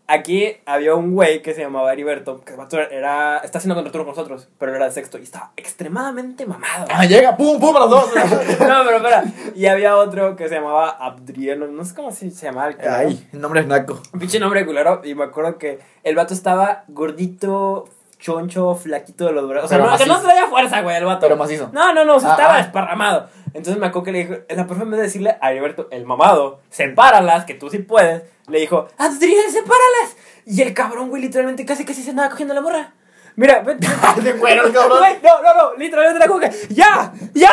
[0.10, 4.06] Aquí había un güey que se llamaba Heriberto, que el vato era, está haciendo contraturno
[4.06, 6.86] con nosotros, pero era de sexto y estaba extremadamente mamado.
[6.89, 8.10] Ah, llega, pum, pum, a las dos.
[8.60, 9.24] No, pero espera.
[9.54, 12.96] Y había otro que se llamaba Abdrieno, no sé cómo se llamaba el culero.
[12.96, 14.02] Ay, el nombre es Naco.
[14.13, 15.02] Un pinche nombre culero.
[15.04, 19.65] Y me acuerdo que el vato estaba gordito, choncho, flaquito de los brazos.
[19.65, 21.21] O sea, no, que no traía fuerza, güey, el vato.
[21.21, 21.69] Pero macizo.
[21.71, 22.58] No, no, no, o sea, Ah, estaba ah.
[22.58, 23.30] desparramado.
[23.53, 26.06] Entonces me acuerdo que le dijo, la profe en vez de decirle a Heriberto, el
[26.06, 30.15] mamado, sepáralas, que tú sí puedes, le dijo, Adrián, sepáralas.
[30.45, 32.93] Y el cabrón, güey, literalmente casi casi se andaba cogiendo la morra.
[33.36, 33.88] Mira, vete.
[34.23, 34.97] De cuero, cabrón.
[34.99, 36.51] Güey, no, no, no, literalmente la coge.
[36.69, 37.13] ¡Ya!
[37.34, 37.51] ¡Ya!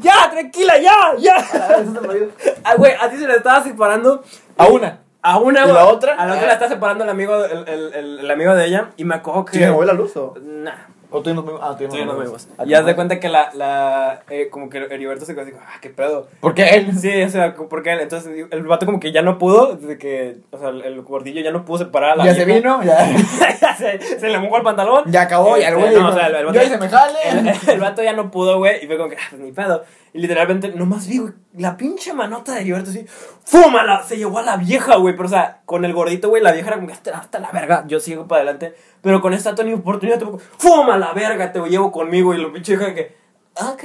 [0.00, 0.30] ¡Ya!
[0.30, 0.78] ¡Tranquila!
[0.78, 0.94] ¡Ya!
[1.18, 1.36] ¡Ya!
[2.64, 4.22] Ah, güey, a ti se le estaba separando.
[4.58, 5.00] A una.
[5.22, 6.14] A una, ¿Y la otra?
[6.14, 8.90] A la otra la está separando el amigo, el, el, el, el amigo de ella.
[8.96, 9.52] Y me acuerdo que.
[9.52, 10.34] ¿Sí se movió la luz o?
[10.42, 10.72] Nah.
[11.14, 11.60] ¿O tú y nos vimos?
[11.62, 12.48] Ah, tú y Sí, nos vemos.
[12.56, 15.52] Ah, Y haz de cuenta que la, la eh, como que Heriberto se quedó así,
[15.60, 16.26] ah, qué pedo.
[16.40, 16.98] ¿Por qué él?
[16.98, 20.38] Sí, o sea, porque él, entonces el vato como que ya no pudo, desde que,
[20.50, 22.60] o sea, el, gordillo ya no pudo separar a la Ya se vieja.
[22.60, 23.06] vino, ya.
[23.60, 25.04] ya se, se le mojó el pantalón.
[25.06, 26.02] Ya acabó, ya el Este, güey.
[26.02, 27.18] no, o sea, el, el vato, ahí se me jale.
[27.30, 29.84] el, el vato ya no pudo, güey, y fue como que, ah, pues ni pedo.
[30.14, 33.06] Y literalmente, nomás vi, güey, la pinche manota de Heriberto así,
[33.44, 34.02] ¡fúmala!
[34.02, 36.68] Se llevó a la vieja, güey, pero o sea, con el gordito, güey, la vieja
[36.68, 39.72] era como que hasta, hasta la verga, yo sigo para adelante, pero con esta Tony
[39.72, 41.50] oportunidad, te pongo, ¡fuma la verga!
[41.50, 43.16] Te llevo conmigo, y lo pinche vieja que,
[43.54, 43.84] ok.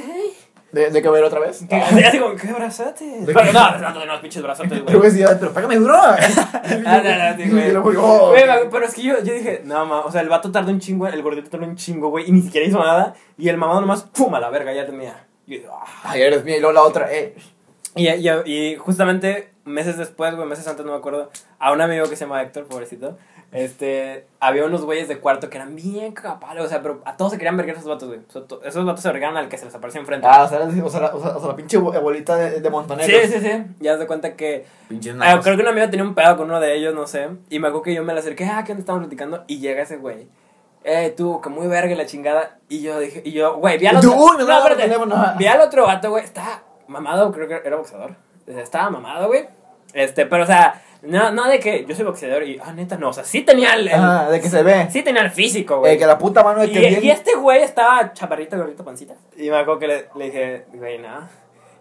[0.69, 1.65] ¿De, de que ver otra vez?
[1.71, 3.23] Así, así como, ¿qué brazotes?
[3.25, 4.97] Pero no, no, no, no, pinches brazotes, Pero güey.
[4.97, 5.95] güey decía, pero págame duro.
[6.85, 7.71] Ah, no, no, güey.
[7.71, 10.51] Luego, oh, Güey, pero es que yo, yo dije, no, ma, o sea, el vato
[10.51, 13.47] tardó un chingo, el gordito tardó un chingo, güey, y ni siquiera hizo nada, y
[13.47, 14.73] el mamado nomás, ¡fuma la verga!
[14.73, 15.26] Ya tenía.
[15.47, 15.85] Y yo, ah.
[16.03, 16.57] Ay, eres mía.
[16.57, 17.35] Y luego la otra, eh.
[17.95, 22.07] Y, y, y justamente meses después, güey, meses antes, no me acuerdo, a un amigo
[22.09, 23.17] que se llama Héctor, pobrecito,
[23.51, 27.31] Este, había unos güeyes de cuarto que eran bien capaces, o sea, pero a todos
[27.31, 28.19] se querían vergar esos vatos, güey.
[28.27, 30.27] O sea, to- esos vatos se vergaron al que se les apareció enfrente.
[30.29, 32.69] Ah, o sea, o sea, la, o sea, o sea, la pinche bolita de, de
[32.69, 33.09] montoneros.
[33.09, 33.63] sí, sí, sí.
[33.79, 35.43] Ya se cuenta que Pinches nacos.
[35.43, 37.29] creo que una amiga tenía un pedo con uno de ellos, no sé.
[37.49, 39.43] Y me acuerdo que yo me le acerqué, ah, ¿qué onda estamos platicando?
[39.47, 40.27] Y llega ese güey.
[40.89, 42.59] Eh, tú, que muy verga la chingada.
[42.69, 44.13] Y yo dije, y yo, güey, vi al otro.
[44.13, 45.37] Uy, me no, el espérate.
[45.37, 46.23] Vi al otro vato, güey.
[46.23, 48.15] Estaba mamado, creo que era boxeador.
[48.47, 49.45] Estaba mamado, güey.
[49.93, 53.09] Este, pero, o sea, no, no de que yo soy boxeador y, ah, neta, no.
[53.09, 53.87] O sea, sí tenía el.
[53.89, 54.87] el- Ajá, de que se ve.
[54.89, 55.95] sí tenía el físico, güey.
[55.95, 57.03] Eh, que la puta mano de Y, que bien.
[57.03, 59.15] y este güey estaba chaparrito, gordito, pancita.
[59.35, 61.29] Y me acuerdo que le, le dije, güey, nada.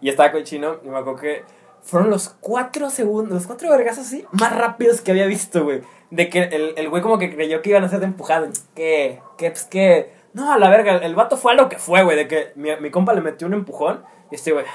[0.01, 0.77] Y estaba con chino.
[0.83, 1.43] Y me acuerdo que
[1.81, 5.81] fueron los cuatro segundos, los cuatro vergazos así, más rápidos que había visto, güey.
[6.09, 8.47] De que el, el güey como que creyó que iban a ser de empujado.
[8.75, 10.13] Que, que, pues que.
[10.33, 12.15] No, a la verga, el, el vato fue a lo que fue, güey.
[12.15, 14.03] De que mi, mi compa le metió un empujón.
[14.31, 14.65] Y este güey.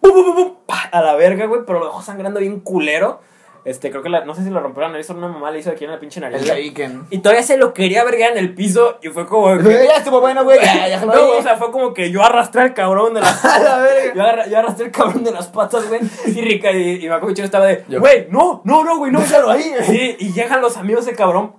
[0.00, 0.54] ¡pum, pum, pum, pum!
[0.66, 1.62] pa, A la verga, güey.
[1.66, 3.20] Pero lo dejó sangrando bien culero.
[3.64, 5.60] Este, creo que la, no sé si lo rompió la nariz o una mamá le
[5.60, 6.48] hizo aquí en la pinche nariz.
[6.48, 7.02] El.
[7.10, 9.84] Y todavía se lo quería vergar en el piso y fue como que...
[9.84, 10.58] Ya estuvo bueno, güey.
[10.60, 13.78] Ya, ya No, o sea, fue como que yo arrastré al cabrón de las la
[13.78, 14.46] verga.
[14.46, 16.00] yo, arrastré el cabrón de las patas, güey.
[16.26, 19.20] Y Rica y, y yo estaba de, güey, no, no, no, güey, no.
[19.32, 19.72] Déjalo ahí.
[19.82, 21.54] Sí, y llegan los amigos de cabrón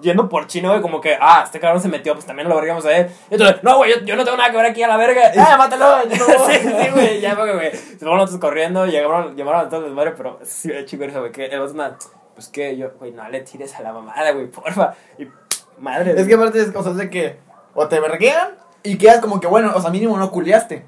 [0.00, 2.84] yendo por chino, güey, como que, ah, este cabrón se metió, pues también lo vergamos
[2.86, 3.08] a él.
[3.30, 5.32] Y entonces, no, güey, yo, yo no tengo nada que ver aquí a la verga.
[5.38, 6.02] ¡Ah, mátalo!
[6.10, 7.70] sí, sí, güey, ya fue, güey.
[7.72, 11.46] Se fueron otros corriendo, llegaron, llamaron a todos los madres, pero sí, chico güey, que
[11.46, 11.96] el nada,
[12.34, 14.94] pues que yo, güey, no le tires a la mamada, güey, porfa.
[15.18, 15.26] Y,
[15.78, 16.14] madre.
[16.20, 17.38] Es que aparte es cosas de que
[17.74, 20.84] o te verguean y quedas como que, bueno, o sea, mínimo no culiaste.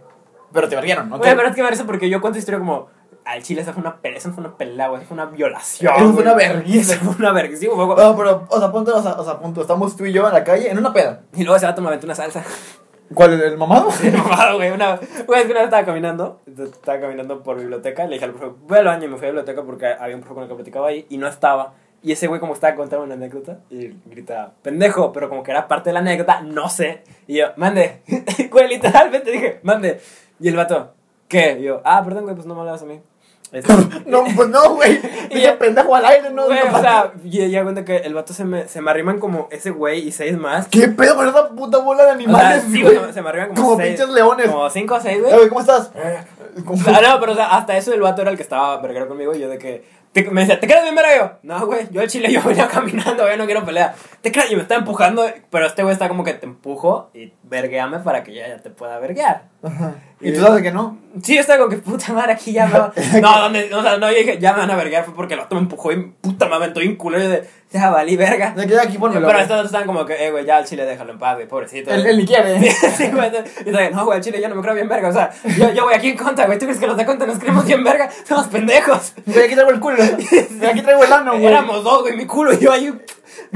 [0.52, 1.18] Pero te verguieron, ¿ok?
[1.18, 2.88] Güey, pero es que me parece porque yo cuento historia como.
[3.26, 5.92] Al chile, esa fue una pelea, esa fue una pelea, güey, esa fue una violación.
[5.96, 6.94] Eso fue una vergüenza.
[6.94, 7.66] Esa fue una vergüenza.
[7.66, 7.88] Güey.
[7.88, 9.62] No, pero, o sea, punto, o sea, o sea, punto.
[9.62, 11.22] Estamos tú y yo en la calle en una peda.
[11.34, 12.44] Y luego ese vato me aventó una salsa.
[13.14, 13.34] ¿Cuál?
[13.34, 13.88] ¿El, el mamado?
[14.12, 14.70] Mamado, güey.
[14.70, 16.40] Una, güey, es que una vez estaba caminando.
[16.46, 18.04] Estaba caminando por biblioteca.
[18.06, 20.16] Le dije al profe, voy al baño y me fui a la biblioteca porque había
[20.16, 21.74] un profe con el que platicaba ahí y no estaba.
[22.02, 25.66] Y ese güey, como estaba contando una anécdota, y grita, pendejo, pero como que era
[25.66, 27.02] parte de la anécdota, no sé.
[27.26, 28.02] Y yo, mande.
[28.50, 30.00] güey, literalmente dije, mande.
[30.38, 30.94] Y el vato,
[31.26, 31.58] ¿qué?
[31.58, 33.00] Y yo, ah, perdón, güey, pues no me hablas a mí.
[33.52, 33.72] Este,
[34.06, 34.98] No, pues no, güey.
[35.30, 36.46] Dije ya- pendejo al aire, no.
[36.46, 39.18] Güey, no o sea, y ya cuenta que el vato se me, se me arriman
[39.18, 40.66] como ese güey y seis más.
[40.68, 42.98] ¿Qué pedo con esa puta bola de O sea, animales, sí, güey?
[43.12, 43.96] se me arriman como, Como seis.
[43.96, 44.46] pinches leones.
[44.50, 45.48] Como cinco o seis, Eh, güey.
[45.48, 45.90] ¿cómo estás?
[45.96, 49.34] Ah, no, pero o sea, hasta eso el vato era el que estaba verguero conmigo
[49.34, 49.95] y yo de que...
[50.24, 51.14] te- me decía, ¿te quedas bien verga?
[51.16, 53.94] Yo, no, güey, yo al chile yo venía caminando, güey, no quiero pelear.
[54.22, 54.50] ¿Te crees?
[54.50, 58.22] Y me está empujando, pero este güey está como que te empujo y vergueame para
[58.24, 59.44] que ya, ya te pueda verguear.
[59.62, 59.94] Ajá.
[60.20, 60.98] Y tú sabes que no.
[61.22, 62.92] Sí, estaba como que puta madre, aquí ya no.
[63.20, 65.40] No, donde, o sea, no, yo dije, ya me van a verguear, fue porque el
[65.40, 68.52] vato me empujó y puta me aventó bien culero y de, ya valí verga.
[68.52, 69.26] De que ya aquí ponmelo.
[69.26, 69.42] Pero güey.
[69.42, 71.90] estos estaban como que, eh, güey, ya al chile déjalo en paz, güey, pobrecito.
[71.90, 72.58] Él, él ni quiere.
[72.96, 73.30] Sí, güey.
[73.64, 75.08] Y está no, güey, al chile yo no me creo bien verga.
[75.08, 76.58] O sea, yo, yo voy aquí en contra, güey.
[76.58, 78.08] ¿Tú crees que los de contra nos creemos bien verga?
[78.26, 79.14] Somos pendejos.
[79.26, 79.96] Güey, aquí traigo el culo.
[80.70, 81.46] Aquí traigo el ano, güey.
[81.46, 82.92] Éramos dos, güey, mi culo y yo ahí.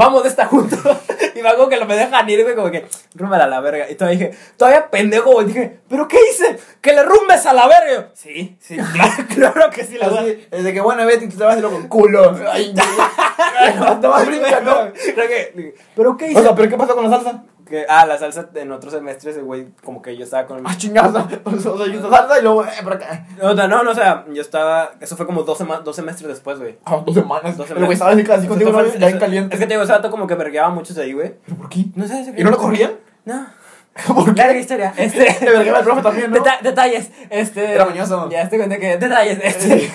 [0.00, 0.80] Vamos de esta juntos.
[1.32, 3.88] Y me hago que lo me dejan ir, güey, como que, rúmbala a la verga.
[3.88, 5.46] Y todavía dije, todavía pendejo, güey.
[5.46, 6.58] Dije, ¿pero qué hice?
[6.82, 7.90] Que le rumbes a la verga.
[7.90, 10.24] Y yo, sí, sí, claro, claro que sí, la verdad.
[10.24, 12.36] Así, es de que bueno, vete y tú te vas y luego culo.
[12.50, 12.74] Ay,
[13.76, 14.92] no, ¿no?
[14.92, 16.40] Creo que, dije, ¿pero qué hice?
[16.40, 17.44] O sea, ¿pero qué pasó con la salsa?
[17.70, 20.60] Que, ah, la salsa en otros semestres, el güey, como que yo estaba con.
[20.66, 21.26] Ah, chingada.
[21.44, 23.26] O sea, yo hice salsa y luego, eh, por acá.
[23.40, 24.90] No, no, no, no, o sea, yo estaba.
[25.00, 26.78] Eso fue como dos, sema- dos semestres después, güey.
[26.84, 27.56] Ah, dos semanas.
[27.56, 28.84] Dos Pero güey, estaba así, así contigo, ¿no?
[28.84, 29.54] ya en es- caliente.
[29.54, 31.36] Es que te digo, ese vato como que vergueaba muchos de ahí, güey.
[31.46, 31.86] ¿Pero por qué?
[31.94, 32.34] No sé.
[32.36, 32.92] ¿Y no lo corrían?
[33.24, 33.46] No.
[34.06, 34.40] ¿Por qué?
[34.40, 34.94] Larga historia.
[34.96, 35.24] Este.
[35.40, 36.36] Te vergueaba el profe también, ¿no?
[36.36, 37.10] Deta- detalles.
[37.30, 37.72] Este.
[37.72, 38.28] Era mañoso.
[38.30, 38.96] Ya te cuenta que.
[38.98, 39.38] Detalles.
[39.42, 39.90] Este.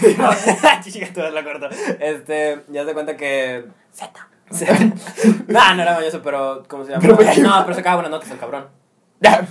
[0.83, 1.69] Chica, tú la corto.
[1.99, 2.63] Este.
[2.69, 3.65] Ya te cuenta que.
[3.91, 4.11] Z.
[5.47, 6.63] no, no era mañoso, pero.
[6.67, 7.01] ¿Cómo se llama?
[7.01, 8.67] Pero, güey, no, pero sacaba buenas notas el cabrón.
[9.21, 9.47] Ya,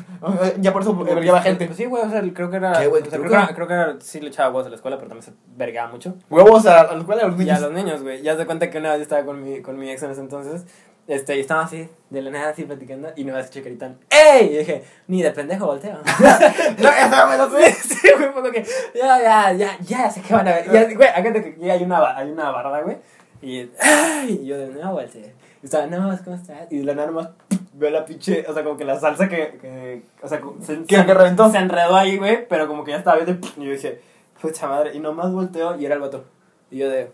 [0.59, 1.65] ya por eso vergueaba gente.
[1.67, 2.73] Pues sí, güey, o sea, creo que era.
[2.81, 4.71] Qué buen o sea, creo, que era creo que era- sí le echaba huevos a
[4.71, 6.15] la escuela, pero también se vergaba mucho.
[6.31, 7.61] Huevos a, a la escuela de los Y a niños.
[7.63, 8.23] los niños, güey.
[8.23, 10.65] Ya se cuenta que una vez estaba con mi, con mi ex en ese entonces.
[11.07, 13.11] Este, y estaba así, de la nada, así platicando.
[13.17, 14.55] Y me escuché gritar, ¡Ey!
[14.55, 15.99] Y dije, ni de pendejo volteo.
[16.79, 17.73] No, esa me lo sé.
[17.73, 18.65] sí, güey, como que,
[18.95, 20.71] ya, ya, ya, ya, sé que van a ver.
[20.71, 22.97] Ya, güey, acá te- hay una, hay una barda, güey.
[23.45, 24.41] Y, ¡ay!
[24.43, 25.35] Y yo de nuevo volteé.
[25.63, 26.71] Y estaba, no, ¿cómo estás?
[26.71, 27.29] Y de la nada nomás
[27.75, 31.05] veo la pinche, o sea, como que la salsa que, que o sea, se, ¿Qué,
[31.05, 31.51] que reventó?
[31.51, 34.01] se enredó ahí, güey, pero como que ya estaba viendo y yo dije,
[34.41, 36.25] pucha madre, y nomás volteó y era el vato.
[36.71, 37.11] Y yo de,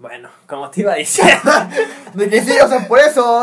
[0.00, 1.52] bueno, como te iba diciendo,
[2.14, 3.42] De que sí, o sea, por eso.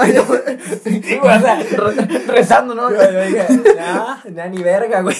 [0.83, 2.89] sí, güey, o sea, Re- rezando, ¿no?
[2.89, 3.45] yo, yo dije,
[3.79, 5.15] no, no, ni verga, güey.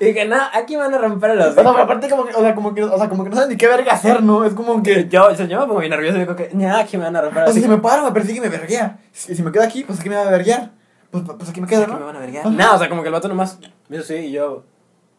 [0.00, 2.40] Y dije, no, aquí van a romper los O sea, pero aparte como que, o
[2.40, 4.44] sea, como que, o sea, como que no saben ni qué verga hacer, ¿no?
[4.44, 6.76] Es como que, Yo, o sea, yo me pongo bien nervioso y digo que, no,
[6.76, 8.98] aquí me van a romper o sea, si me paro, me persigue y me verguea.
[9.12, 10.70] Si, si me quedo aquí, pues aquí me va a verguear.
[11.10, 12.06] Pues, pues aquí me quedo, Aquí me ¿no?
[12.06, 12.46] van a verguear.
[12.46, 13.58] No, o sea, como que el vato nomás
[13.90, 14.64] hizo así y yo,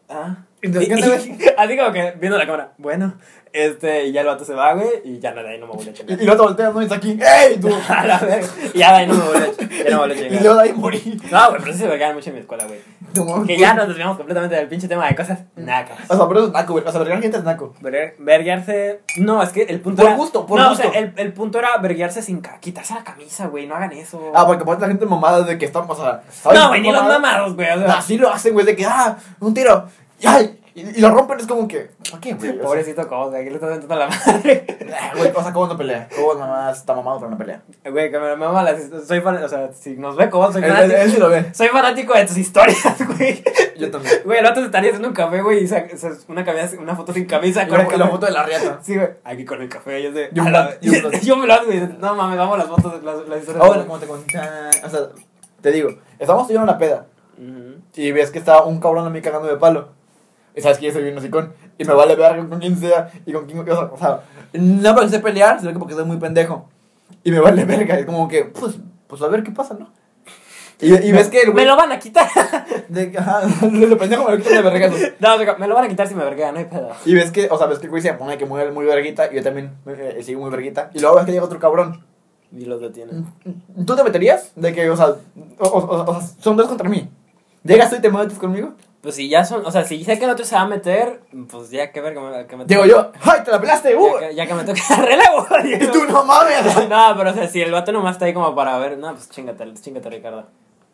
[0.08, 0.36] Ah.
[0.62, 0.94] ¿Y entonces qué
[1.28, 2.72] Y- y- Así como que viendo la cámara.
[2.78, 3.14] Bueno,
[3.52, 5.74] este, y ya el vato se va, güey, y ya no, de ahí no me
[5.74, 6.22] vuelve a Y, chingar.
[6.22, 6.80] y luego te volteas, ¿no?
[6.80, 7.58] Y está aquí, ¡ey!
[7.58, 7.68] Tú.
[7.88, 8.46] A la verga.
[8.72, 9.84] Y ya de ahí no me vuelve a chingar.
[9.84, 11.20] Ya no me vuelve a Y luego de ahí morí.
[11.30, 12.80] No, güey, pero sí se vergaban mucho en mi escuela, güey.
[13.14, 13.44] No.
[13.46, 15.98] Que ya nos desviamos completamente del pinche tema de cosas nacas.
[16.08, 16.84] O sea, pero eso es naco, güey.
[16.86, 17.74] O sea, vergar gente es naco.
[17.82, 19.00] Ver- Verguearse.
[19.18, 20.16] No, es que el punto Por era.
[20.16, 20.88] gusto, por no, gusto.
[20.88, 23.66] o sea, el, el punto era verguearse sin ca- quitarse la camisa, güey.
[23.66, 24.32] No hagan eso.
[24.34, 26.58] Ah, porque aparte la gente mamada de que están, o sea, ¿sabes?
[26.58, 27.68] no, güey, ni los mamados, güey.
[27.70, 29.88] O sea, Así lo hacen, güey, de que, ah, un tiro.
[30.22, 32.58] Y, ay, y, y lo rompen, es como que, ¿para qué, güey?
[32.60, 34.64] Pobrecito Cobos, que le estás aventando la madre.
[34.98, 36.08] ah, Güey, o sea, ¿cómo no pelea?
[36.16, 37.62] ¿Cómo nomás está mamado pero no pelea?
[37.84, 38.80] Güey, que me mama las.
[39.06, 39.42] Soy fan.
[39.42, 41.00] O sea, si nos ve Cobos, soy Él, él, fanático.
[41.02, 41.50] él sí lo ve.
[41.52, 43.42] Soy fanático de tus historias, güey.
[43.78, 44.14] Yo también.
[44.24, 46.96] Güey, el vato se estaría haciendo un café, güey, y saca sa- una, camisa, una
[46.96, 47.66] foto sin camisa.
[47.68, 48.78] Con la, la foto de la riata.
[48.82, 49.08] Sí, güey.
[49.24, 50.30] Aquí con el café, yo sé.
[50.34, 51.12] Y un a la- blog, y un blog.
[51.20, 51.80] Yo me lo hago, güey.
[51.98, 53.62] No mames, vamos las fotos, las, las historias.
[53.64, 55.00] Ah, bueno, como te conté, o sea,
[55.60, 57.06] te digo, estamos teniendo una peda.
[57.36, 57.82] Ujú.
[57.94, 59.88] Y ves que está un cabrón a mí cagando de palo.
[60.54, 61.52] Y sabes que yo soy bien hocicón.
[61.78, 63.10] Y me vale ver con quien sea.
[63.26, 63.60] Y con quién.
[63.60, 64.20] O sea, o sea,
[64.52, 66.68] no porque sé pelear, sino que porque soy muy pendejo.
[67.24, 67.98] Y me vale verga.
[67.98, 68.76] Es como que, pues,
[69.06, 69.90] pues a ver qué pasa, ¿no?
[70.80, 71.64] Y, y ves que el Me güey.
[71.66, 72.28] lo van a quitar.
[72.88, 74.92] De, ajá, lo pendejo me lo quitan de vergas.
[75.20, 76.90] No, me lo van a quitar si me verguea, no hay pedo.
[77.06, 79.32] Y ves que, o sea, ves que el güey se pone que muy, muy verguita.
[79.32, 80.90] Y yo también eh, sigo muy verguita.
[80.92, 82.04] Y luego ves que llega otro cabrón.
[82.54, 83.24] Y los detienen.
[83.86, 84.50] ¿Tú te meterías?
[84.56, 85.06] De que, o sea,
[85.58, 87.08] o, o- o- o sea, son dos contra mí.
[87.64, 88.74] ¿Llegas tú y te metes conmigo?
[89.02, 91.22] Pues si ya son, o sea, si sé que el otro se va a meter,
[91.50, 93.96] pues ya que ver que me, que me Llego yo, ¡ay, te la pelaste!
[93.96, 94.20] ¡Uh!
[94.20, 95.46] Ya que, ya que me toca relevo.
[95.64, 96.64] Y tú, no mames.
[96.88, 99.28] No, pero o sea, si el vato nomás está ahí como para ver, no, pues
[99.28, 100.46] chingate, chingate, Ricardo.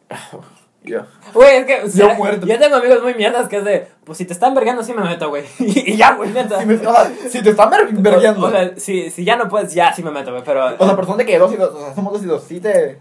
[0.85, 1.01] Yo.
[1.35, 1.83] Güey, es que.
[1.83, 2.47] o sea, muerto.
[2.47, 5.03] Yo tengo amigos muy mierdas que es de, pues si te están vergando, sí me
[5.03, 5.45] meto, güey.
[5.59, 6.61] Y, y ya, güey, neta.
[6.61, 8.47] Si, me- o sea, si te están ver- vergueando.
[8.47, 10.65] O, o sea, si, si ya no puedes, ya sí me meto, güey, pero.
[10.79, 11.75] O sea, pero son de que dos y dos.
[11.75, 12.43] O sea, somos dos y dos.
[12.45, 13.01] Sí te.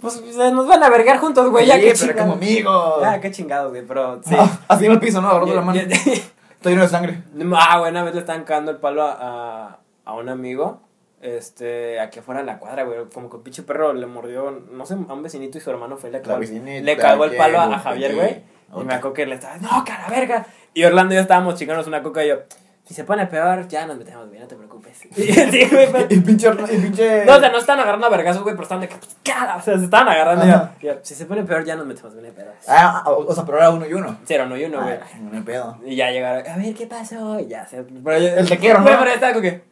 [0.00, 3.02] pues, pues, nos van a vergar juntos, güey, ya Sí, que pero como amigos.
[3.02, 4.34] Ya, qué chingados, güey, pero sí.
[4.38, 5.28] Ah, así en el piso, ¿no?
[5.28, 5.80] Agarrando la mano.
[5.80, 6.12] Ya- ya-
[6.52, 7.22] Estoy lleno de sangre.
[7.54, 10.80] Ah, güey, una vez le estaban cagando el palo a, a, a un amigo.
[11.20, 12.98] Este, aquí afuera de la cuadra, güey.
[13.12, 15.96] Como que un pinche perro le mordió, no sé, a un vecinito y su hermano
[15.96, 18.30] fue y le cagó, le cagó el palo a, a Javier, güey.
[18.68, 18.84] Y Ok.
[18.84, 20.46] me acuerdo que le estaba, no, cara verga.
[20.74, 22.40] Y Orlando y yo estábamos chingándonos una coca y yo,
[22.84, 25.06] si se pone peor, ya nos metemos, güey, no te preocupes.
[25.16, 26.48] Y, sí, güey, pero- Y pinche.
[26.50, 27.24] Y pinche.
[27.24, 29.56] no, o sea, no están agarrando a vergazos, güey, pero están de que, pues, cara,
[29.56, 31.86] o sea, se estaban agarrando y yo, y yo, si se pone peor, ya nos
[31.86, 32.50] metemos, güey, pedo.
[32.68, 34.18] Ah, ah, o o sea, pero era uno y uno.
[34.24, 34.94] Cero, no, y uno, güey.
[34.94, 35.78] Ay, no pedo.
[35.84, 37.40] Y ya llegaron, a ver, ¿qué pasó?
[37.40, 38.84] Y ya, se, pero yo, El te quiero, ¿no?
[38.86, 39.62] pero estaba como que,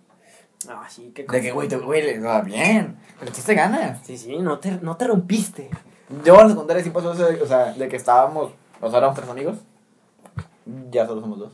[0.71, 2.97] ah, sí, qué De que, güey, te, güey, va bien.
[3.23, 4.01] Le echaste ganas.
[4.05, 5.71] Sí, sí, no te, no te rompiste.
[6.25, 8.99] Yo en la secundaria sí pasó eso, de- o sea, de que estábamos, o sea,
[8.99, 9.59] éramos tres amigos.
[10.91, 11.53] Ya solo somos dos.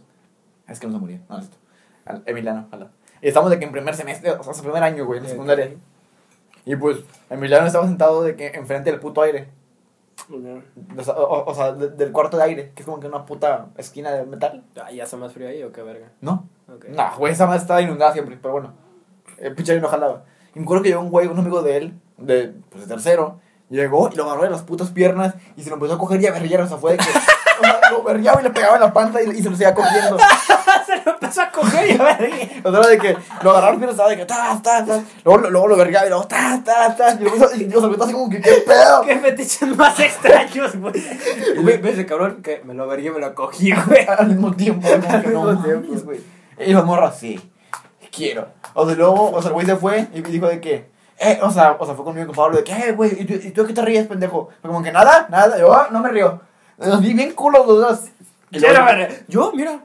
[0.68, 1.56] Es que no se murió, no, esto.
[2.26, 2.90] Emiliano, ojalá.
[3.22, 5.30] Y estamos de que en primer semestre, o sea, en primer año, güey, en la
[5.30, 5.74] secundaria.
[6.64, 6.98] Y pues,
[7.28, 9.48] Emiliano estaba sentado de que enfrente del puto aire.
[10.96, 13.24] O sea, o- o sea, de- del cuarto de aire, que es como que una
[13.26, 14.62] puta esquina de metal.
[14.80, 16.08] Ah, ¿Ya hace más frío ahí o qué verga?
[16.20, 16.48] ¿No?
[16.72, 16.86] Ok.
[16.90, 18.72] No, güey, esa madre estaba inundada siempre, pero bueno.
[19.40, 20.24] El pinche aire no jalaba.
[20.54, 23.40] Y me acuerdo que llegó un güey, un amigo de él, de, pues, de tercero,
[23.68, 26.26] llegó y lo agarró de las putas piernas y se lo empezó a coger y
[26.26, 27.04] a berrear, o sea, fue de que...
[27.08, 29.74] o sea, lo berreaba y le pegaba en la panza y, y se lo seguía
[29.74, 30.18] cogiendo.
[30.86, 32.30] se lo empezó a coger y a ver.
[32.64, 34.24] O sea, era de que lo agarraba las piernas, estaba de que...
[34.26, 35.02] Ta, ta, ta.
[35.24, 36.24] Luego, lo- luego lo berreaba y luego...
[36.26, 37.12] Ta, ta, ta.
[37.14, 38.40] Y luego y lo soltó así como que...
[38.40, 39.02] ¿Qué pedo?
[39.06, 40.94] Qué fetiches más extraños, güey.
[41.56, 44.04] Y Güey, ves ese cabrón que me lo vergué y me lo cogí, güey.
[44.06, 46.04] Al mismo tiempo, como que Al no mismo mames, tiempo.
[46.06, 46.20] güey.
[46.58, 47.40] Y las morras, sí,
[48.12, 48.48] quiero.
[48.74, 51.50] O sea, luego, o sea, el güey se fue y dijo de que, eh, o
[51.50, 53.66] sea, o sea, fue conmigo con Pablo de que, eh, güey, ¿y tú, ¿y tú
[53.66, 54.48] qué te ríes, pendejo?
[54.60, 56.40] Fue como que nada, nada, yo, ah, no me río.
[56.78, 58.00] Nos vi bien culos los dos.
[58.50, 59.84] Y Yo, luego- me mira.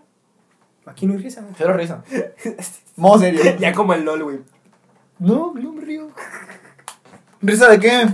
[0.86, 1.44] Aquí no hay risa.
[1.58, 2.04] Cero risa.
[2.96, 3.42] Modo serio.
[3.60, 4.40] Ya como el LOL, güey.
[5.20, 6.10] No, no me río.
[7.42, 8.08] ¿Risa de qué?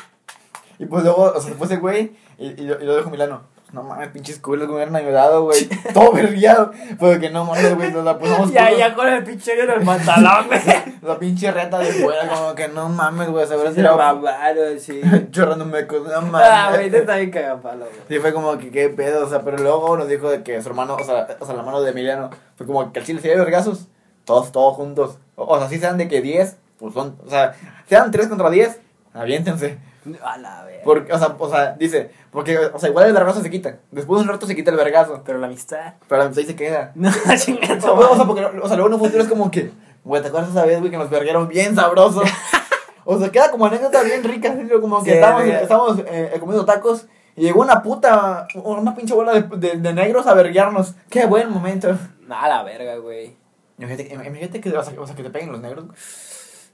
[0.78, 3.10] y pues luego, o sea, se fue ese güey y, y, lo- y lo dejó
[3.10, 3.42] Milano.
[3.74, 5.68] No mames, pinches culos me hubieran ayudado, güey.
[5.92, 6.70] Todo vergueado.
[6.96, 9.82] Fue que no mames, güey, nos la pusimos Ya, ya con el pinche en el
[9.82, 10.60] pantalón, güey.
[11.02, 15.00] La pinche reta de fuera, como que no mames, güey, se tirado mamaron, sí.
[15.32, 17.00] chorrándome con no Ah, güey, te mames.
[17.00, 17.96] está bien cagapalo, güey.
[18.08, 20.68] Sí, fue como que qué pedo, o sea, pero luego nos dijo de que su
[20.68, 23.28] hermano, o sea, o sea la mano de Emiliano, fue como que al chile se
[23.28, 23.88] dio vergazos,
[24.24, 25.18] todos, todos juntos.
[25.34, 27.54] O, o sea, si sean de que 10, pues son, o sea,
[27.88, 28.80] sean 3 contra 10,
[29.14, 29.78] aviéntense.
[30.22, 30.82] A la verga.
[30.84, 33.78] Porque, o sea, o sea, dice, porque, o sea, igual el vergazo se quita.
[33.90, 35.94] Después de un rato se quita el vergazo, Pero la amistad.
[36.08, 36.92] pero la ahí se queda.
[36.94, 37.92] No, chingada.
[37.92, 39.70] o sea, porque, o sea, luego en un futuro es como que,
[40.04, 42.22] güey, ¿te acuerdas esa vez, güey, que nos vergueron bien sabroso?
[43.04, 47.06] o sea, queda como anécdota bien rica, así, como que Sí, estábamos, eh, comiendo tacos
[47.36, 50.94] y llegó una puta, una pinche bola de, de, de negros a verguearnos.
[51.10, 51.96] Qué buen momento.
[52.30, 53.36] A la verga, güey.
[53.78, 55.86] Imagínate, imagínate que, o sea, o sea, que te peguen los negros.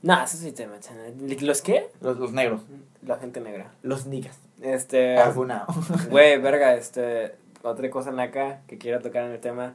[0.03, 0.97] Nah, eso sí te machan.
[1.41, 1.91] ¿Los qué?
[2.01, 2.63] Los, los negros.
[3.07, 3.71] La gente negra.
[3.83, 4.39] Los niggas.
[4.63, 5.17] Este.
[5.35, 5.67] Funao.
[6.11, 7.35] Güey, verga, este.
[7.63, 9.75] otra cosa naca que quiero tocar en el tema.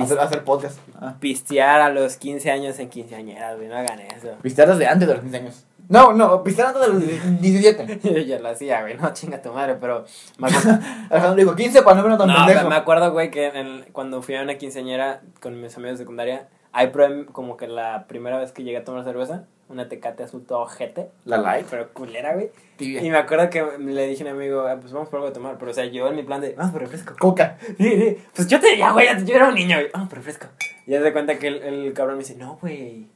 [0.00, 0.78] Hacer, hacer podcast.
[0.98, 1.16] Ah.
[1.20, 4.36] Pistear a los 15 años en quinceañeras, güey, no hagan eso.
[4.40, 5.64] Pistear desde antes de los 15 años.
[5.90, 8.00] No, no, pistear antes de los 17.
[8.02, 10.06] Yo ya lo hacía, güey, no chinga tu madre, pero
[10.38, 10.78] me acuerdo,
[11.10, 12.68] Alejandro dijo 15 para no vernos tan no, pendejo.
[12.70, 16.48] me acuerdo, güey, que en- cuando fui a una quinceañera con mis amigos de secundaria,
[16.92, 20.60] probé como que la primera vez que llegué a tomar cerveza, una tecate azul todo
[20.60, 21.66] ojete, La light.
[21.70, 22.50] pero culera, güey.
[22.76, 23.02] Tibia.
[23.02, 25.34] Y me acuerdo que le dije a un amigo, "Ah, pues vamos por algo de
[25.34, 27.14] tomar, pero o sea, yo en mi plan de, vamos por refresco.
[27.18, 27.56] Coca.
[27.60, 28.18] Sí, sí.
[28.34, 29.90] Pues yo te ya, güey, yo era un niño, güey.
[29.92, 30.46] Vamos por refresco.
[30.86, 33.06] Y ya se cuenta que el, el cabrón me dice, no, güey.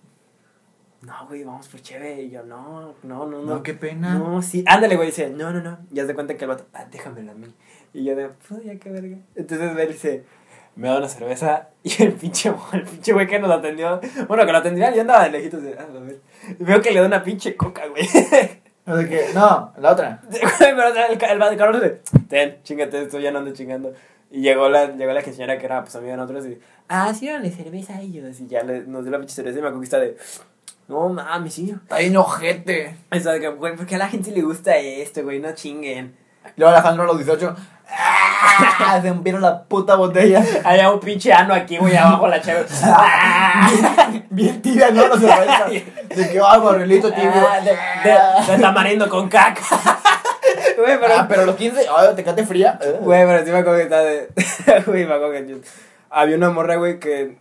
[1.03, 2.23] No, güey, vamos por chévere.
[2.23, 3.43] Y yo, no, no, no, no.
[3.43, 4.15] No, qué pena.
[4.19, 4.65] No, sí.
[4.67, 5.09] Ándale, güey.
[5.09, 5.79] Dice, no, no, no.
[5.91, 7.47] Ya se cuenta que el vato, ah, déjamelo a mí.
[7.93, 9.17] Y yo de, pues ya qué verga.
[9.35, 10.25] Entonces él dice,
[10.77, 11.69] me da una cerveza.
[11.83, 15.25] Y el pinche, el pinche güey que nos atendió, bueno, que lo atendía, yo andaba
[15.25, 16.21] de lejitos de, ah, a ver.
[16.59, 18.05] Veo que le da una pinche coca, güey.
[18.89, 20.23] O sea que, no, la otra.
[20.59, 23.93] Pero el, el, el cabrón dice, ten, chingate esto, ya no ando chingando.
[24.31, 26.59] Y llegó la, llegó la quinceañera que era pues amiga de nosotros y,
[26.89, 28.41] ah, sí, dale cerveza a ellos.
[28.41, 30.17] Y ya le, nos dio la pinche cerveza y me conquista de,
[30.89, 31.71] no mames, sí.
[31.71, 32.97] Está bien ojete.
[33.11, 35.41] O sea, que, güey, ¿por qué a la gente le gusta esto, güey?
[35.41, 36.15] No chinguen.
[36.57, 37.57] Luego Alejandro a los 18.
[37.91, 39.01] ¡ah!
[39.03, 40.43] Se vieron la puta botella.
[40.65, 42.67] Hay un pinche ano aquí, güey, abajo la chave.
[44.31, 45.09] Bien tibia, ¿no?
[45.09, 45.67] La cerveza.
[46.09, 47.31] De que va, barrilito tibio.
[47.35, 49.63] Ah, de, de, de tamarindo con caca.
[50.77, 52.79] Güey, pero, Ah, pero los 15, ay, te cate fría.
[53.01, 54.29] Güey, pero sí me acuerdo que estaba de.
[54.87, 55.61] Güey, me acuerdo que
[56.11, 57.39] había una morra, güey, que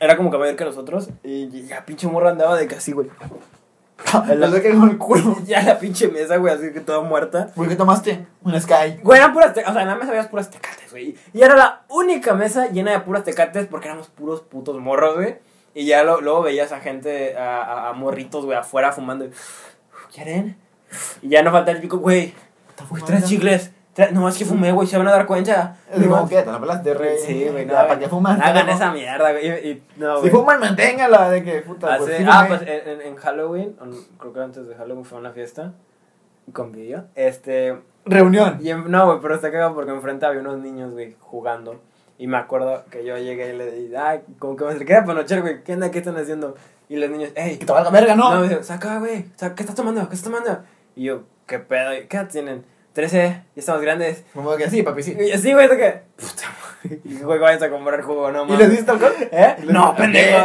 [0.00, 1.08] era como que mayor que nosotros.
[1.22, 3.08] Y ya pinche morra andaba de casi, güey.
[4.36, 5.36] La saqué con el culo.
[5.46, 7.48] Ya la pinche mesa, güey, así que toda muerta.
[7.54, 8.26] ¿Por qué tomaste?
[8.42, 8.98] Un Sky.
[9.02, 11.16] Güey, eran puras tecates, o sea, en la mesa había puras tecates, güey.
[11.32, 15.38] Y era la única mesa llena de puras tecates porque éramos puros putos morros, güey.
[15.74, 19.28] Y ya lo- luego veías a gente, a, a- a morritos, güey, afuera fumando.
[20.12, 20.56] ¿Quieren?
[21.22, 22.34] Y ya no falta el pico, güey.
[22.90, 23.70] Güey, tres chicles.
[24.12, 25.76] No, es que fumé, güey, se van a dar cuenta.
[25.92, 27.16] Es como que te la pelas de rey.
[27.24, 27.74] Sí, güey, no.
[27.74, 28.42] ¿Para qué fuman?
[28.42, 28.72] Hagan No.
[28.72, 29.46] esa mierda, güey.
[29.46, 31.30] Y, y- no, Si fuman, manténgala.
[31.30, 32.24] De que, puta, Ah, pues, sí.
[32.28, 33.76] Ah, pues en, en- en Halloween,
[34.18, 35.72] creo que antes de Halloween fue una fiesta
[36.52, 37.04] con video.
[37.14, 38.58] Este, Reunión.
[38.60, 41.80] y en- no, güey, pero está cagado porque enfrente había unos niños, güey, jugando.
[42.18, 45.04] Y me acuerdo que yo llegué y le dije, ay, como que me acerqué a
[45.04, 45.90] panochar, güey, ¿qué onda?
[45.90, 46.54] ¿Qué están haciendo?
[46.88, 48.32] Y los niños, hey, Que te valga verga, ¿no?
[48.34, 50.00] no, me dicen, saca, güey, ¿qué estás tomando?
[50.08, 50.62] ¿Qué estás tomando?
[50.94, 51.90] Y yo, ¿qué pedo?
[52.08, 52.64] ¿Qué edad tienen?
[52.94, 54.24] 13, ya estamos grandes.
[54.32, 55.16] Como que sí, papi, sí.
[55.18, 56.02] Y yo, sí, güey, ¿de qué?
[56.16, 57.00] Puta madre.
[57.04, 58.58] Y güey, vayas a comprar jugo, no ¿Y mames.
[58.60, 59.12] les diste alcohol?
[59.20, 59.56] ¿Eh?
[59.58, 60.38] ¿Les- No, pendejo.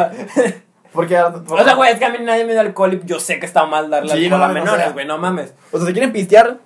[0.92, 1.18] Porque.
[1.20, 3.46] O sea, güey, es que a mí nadie me da alcohol y yo sé que
[3.46, 5.54] está mal darle Sí, alcohol no a menores, güey, no mames.
[5.72, 6.58] O sea, si quieren pistear.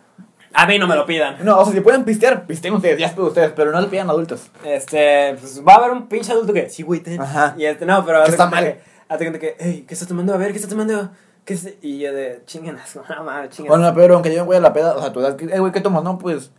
[0.56, 1.38] A mí no me lo pidan.
[1.44, 4.08] No, o sea, si pueden pistear, pisteen ustedes, ya es ustedes, pero no le pidan
[4.12, 4.52] adultos.
[4.64, 7.20] Este, pues va a haber un pinche adulto que, sí, güey, ten.
[7.20, 7.56] Ajá.
[7.58, 8.24] Y este, no, pero.
[8.24, 8.64] Que está mal.
[8.64, 8.80] que-
[9.18, 10.34] cuenta que, hey, ¿qué estás tomando?
[10.34, 11.10] A ver, ¿qué estás tomando?
[11.46, 11.74] ¿Qué es?
[11.82, 13.70] Y yo de, chinguen no mames, chinguen.
[13.70, 15.60] Bueno, no, pero aunque yo me voy a la peda, o sea, tu edad, eh,
[15.60, 16.04] güey, ¿qué tomas?
[16.04, 16.52] No, pues.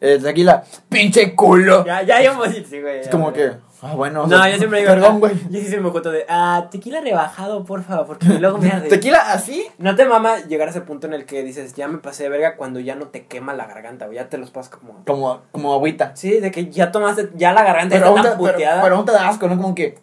[0.00, 0.64] Eh, tequila.
[0.88, 1.84] ¡Pinche culo!
[1.84, 2.32] Ya, ya, yo
[2.68, 2.98] sí, güey.
[2.98, 3.36] Es ya, como güey.
[3.36, 3.52] que.
[3.82, 4.22] Ah, bueno.
[4.22, 4.92] o No, yo siempre digo.
[4.92, 5.32] Perdón, güey.
[5.48, 8.88] Yo sí siempre me cuento de, ah, tequila rebajado, por favor, porque luego me arde.
[8.88, 9.64] ¿Tequila así?
[9.78, 12.28] ¿No te mama llegar a ese punto en el que dices, ya me pasé de
[12.30, 14.16] verga cuando ya no te quema la garganta, güey?
[14.16, 15.04] Ya te los pasas como.
[15.04, 16.16] Como, como agüita.
[16.16, 18.82] Sí, de que ya tomaste, ya la garganta Pero está aún, te, tan pero, puteada.
[18.82, 19.56] pero aún te da asco, ¿no?
[19.56, 19.98] Como que.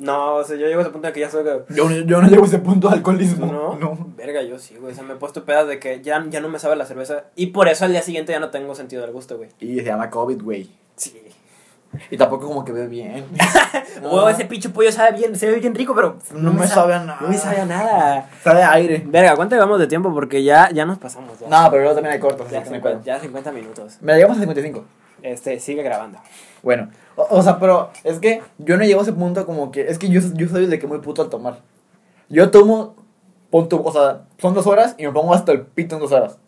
[0.00, 1.74] No, o sea, yo llego a ese punto en que ya soy que.
[1.74, 3.46] Yo, yo no llego a ese punto de alcoholismo.
[3.46, 3.76] ¿No?
[3.76, 4.08] No.
[4.16, 4.92] Verga, yo sí, güey.
[4.92, 7.24] O sea, me he puesto pedas de que ya, ya no me sabe la cerveza.
[7.36, 9.50] Y por eso al día siguiente ya no tengo sentido del gusto, güey.
[9.60, 10.70] Y se llama COVID, güey.
[10.96, 11.20] Sí.
[12.10, 13.24] Y tampoco como que ve bien.
[14.02, 16.94] Huevo, ese pinche pollo sabe bien, se ve bien rico, pero No me sa- sabe
[16.94, 17.18] a nada.
[17.20, 18.30] No me sabe a nada.
[18.44, 19.02] Sabe a aire.
[19.06, 20.14] Verga, ¿cuánto llevamos de tiempo?
[20.14, 21.38] Porque ya, ya nos pasamos.
[21.40, 23.04] Ya, No, pero luego también hay cortos, así ya, que no hay 50, pedo.
[23.04, 23.98] ya 50 minutos.
[24.00, 24.84] Mira, llegamos a 55.
[25.22, 26.18] Este, sigue grabando.
[26.62, 29.82] Bueno, o, o sea, pero es que yo no llego a ese punto como que.
[29.88, 31.58] Es que yo, yo soy de que muy puto al tomar.
[32.28, 32.96] Yo tomo.
[33.50, 36.12] Pon tu- o sea, son dos horas y me pongo hasta el pito en dos
[36.12, 36.38] horas.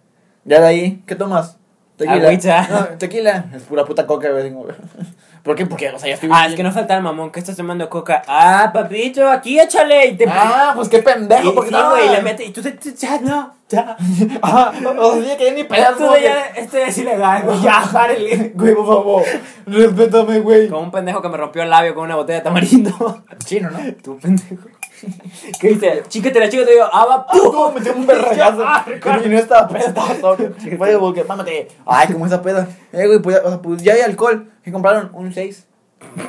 [0.45, 1.59] Ya de ahí, ¿qué tomas?
[1.97, 2.29] Tequila.
[2.29, 2.69] Agüita.
[2.69, 3.45] No, tequila.
[3.55, 4.53] Es pura puta coca, güey.
[5.43, 5.67] ¿Por qué?
[5.67, 6.31] Porque, o sea, ya estoy.
[6.33, 7.33] Ah, es que no falta el mamón.
[7.33, 8.23] ¿Qué estás tomando coca?
[8.29, 10.07] Ah, papito, aquí échale.
[10.07, 10.25] Y te.
[10.29, 11.55] Ah, pues qué y, pendejo.
[11.55, 12.45] porque sí, no, güey, le mete.
[12.45, 12.79] Y tú te.
[12.95, 13.55] Ya, no.
[13.69, 13.97] Ya.
[14.43, 16.15] Ah, o sea, que ya ni pedazo.
[16.15, 17.61] Esto ya, esto ya es ilegal, güey.
[17.61, 18.53] Ya, párele.
[18.55, 19.25] Güey, por favor.
[19.67, 20.69] Respétame, güey.
[20.69, 23.25] Como un pendejo que me rompió el labio con una botella de tamarindo.
[23.45, 23.79] Chino, ¿no?
[24.03, 24.69] Tú, pendejo.
[25.61, 26.03] ¿Qué dice?
[26.09, 26.75] Chíquetela, chíquete.
[26.77, 27.51] Yo, ah, va, ¡Pum!
[27.53, 28.63] Tú, metí un berregazo.
[28.65, 28.85] Ah,
[29.25, 30.53] Y no estaba peda, sobrio.
[30.79, 31.69] Güey, porque, mámate.
[31.87, 32.69] Ay, como esa peda.
[32.93, 34.51] Eh, güey, pues, ya- o sea, pues ya hay alcohol.
[34.63, 35.11] ¿Qué compraron?
[35.15, 35.67] Un 6.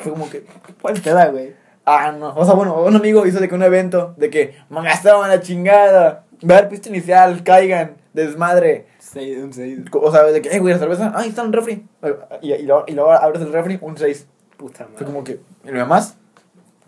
[0.02, 0.46] Fue como que.
[0.82, 1.56] ¿Cuál te da, güey?
[1.86, 2.34] Ah, no.
[2.36, 5.42] O sea, bueno, un amigo hizo de que un evento de que me gastaban la
[5.42, 6.26] chingada.
[6.42, 8.88] Ver pista inicial, caigan, desmadre.
[9.00, 9.80] Seis, un seis.
[9.92, 11.12] O sea, de que, eh, güey, la cerveza.
[11.16, 11.86] Ay, está en el refri.
[12.42, 14.28] Y, y, luego, y luego abres el refri, un 6.
[14.58, 14.98] Puta madre.
[14.98, 15.40] Fue como que.
[15.64, 16.18] ¿Y lo demás?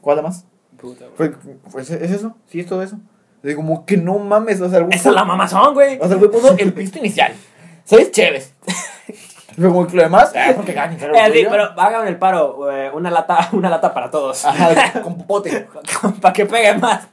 [0.02, 0.46] ¿Cuál demás?
[0.80, 1.34] Puta fue,
[1.78, 2.36] ¿es, es eso?
[2.48, 2.98] ¿Sí es todo eso?
[3.42, 5.98] De como que no mames, o sea, güey Esa es la mamazón, güey.
[6.00, 7.34] O sea, el güey puso el pisto inicial.
[7.84, 8.12] ¿Sabes?
[8.12, 8.54] Chéves.
[9.56, 12.72] Fue como que lo demás, ah, porque sabe lo Eh, sí, pero hagan el paro,
[12.72, 14.44] eh, una lata, una lata para todos.
[14.46, 15.68] Ajá, con popote.
[16.22, 17.08] para que pegue más.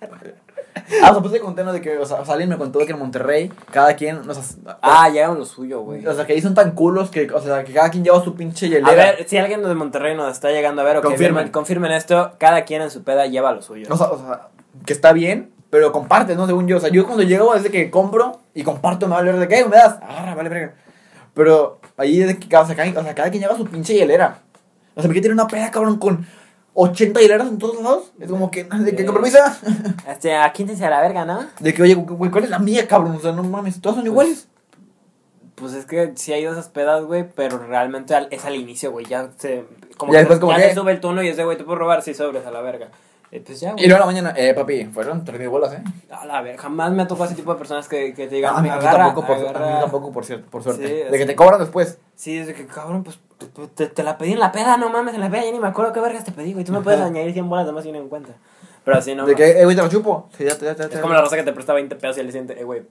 [1.03, 1.73] Ah, o sea, pues te conté, ¿no?
[1.73, 4.43] De que, o sea, alguien me contó que en Monterrey, cada quien, o sea,
[4.81, 6.07] Ah, llegaron lo suyo, güey.
[6.07, 8.35] o sea, que ahí son tan culos que, o sea, que cada quien lleva su
[8.35, 8.95] pinche A hielera.
[8.95, 11.49] ver, si alguien de Monterrey nos está llegando a ver o que Confirmen.
[11.51, 13.87] confirmen, esto, cada quien en su peda lleva lo suyo.
[13.91, 14.49] O sea, o sea,
[14.87, 16.47] que está bien, pero comparte, ¿no?
[16.47, 16.79] Según yo.
[16.79, 19.65] O sea, yo cuando llego es de que compro y comparto, me vale de qué,
[19.65, 19.99] me das.
[20.03, 20.75] Ah, vale, verga.
[21.35, 23.95] Pero ahí es de que o sea, cada, o sea, cada quien lleva su pinche
[23.95, 24.39] hielera.
[24.95, 26.27] O sea, ¿por qué tiene una peda, cabrón, con
[26.75, 28.13] 80 hieleras en todos lados?
[28.19, 29.39] Es como que, ¿de qué compromiso?
[30.09, 31.47] Este, a quíntense a la verga, ¿no?
[31.61, 33.17] De que, oye, güey, ¿cuál es la mía, cabrón?
[33.17, 34.49] O sea, no mames, todas son iguales.
[35.55, 38.57] Pues es que sí ha ido a esas pedas, güey, pero realmente al- es al
[38.57, 39.05] inicio, güey.
[39.07, 39.65] Ya se.
[39.97, 41.57] Como Ya que después como ya que- se sube el tono y es de, güey,
[41.59, 42.89] te puedo robar si sobres a la verga.
[43.47, 43.87] Pues Y güey.
[43.87, 45.83] luego a la mañana, eh, papi, fueron 3 mil bolas, ¿eh?
[46.11, 46.61] A la verga.
[46.63, 48.69] Jamás me ha tocado ese tipo de personas que, que te digan, Ah, a mí
[48.69, 49.81] agarra, tampoco, por, a mí agarra.
[49.81, 50.87] tampoco, por, cierto, por suerte.
[50.87, 51.25] Sí, de que sí.
[51.27, 51.99] te cobran después.
[52.15, 53.19] Sí, es de que, cabrón, pues
[53.75, 55.69] te, te- la pedí en la peda, no mames, en la peda ya ni me
[55.69, 56.67] acuerdo qué vergas te pedí, güey.
[56.67, 58.35] Tú me puedes añadir 100 bolas, además sin en cuenta.
[58.85, 59.25] Pero así no.
[59.25, 60.29] de que, eh, güey, te lo chupo.
[60.37, 62.19] Sí, ya, te- ya, te- ya, Es como la raza que te presta 20 pesos
[62.19, 62.83] y le siente, eh, güey.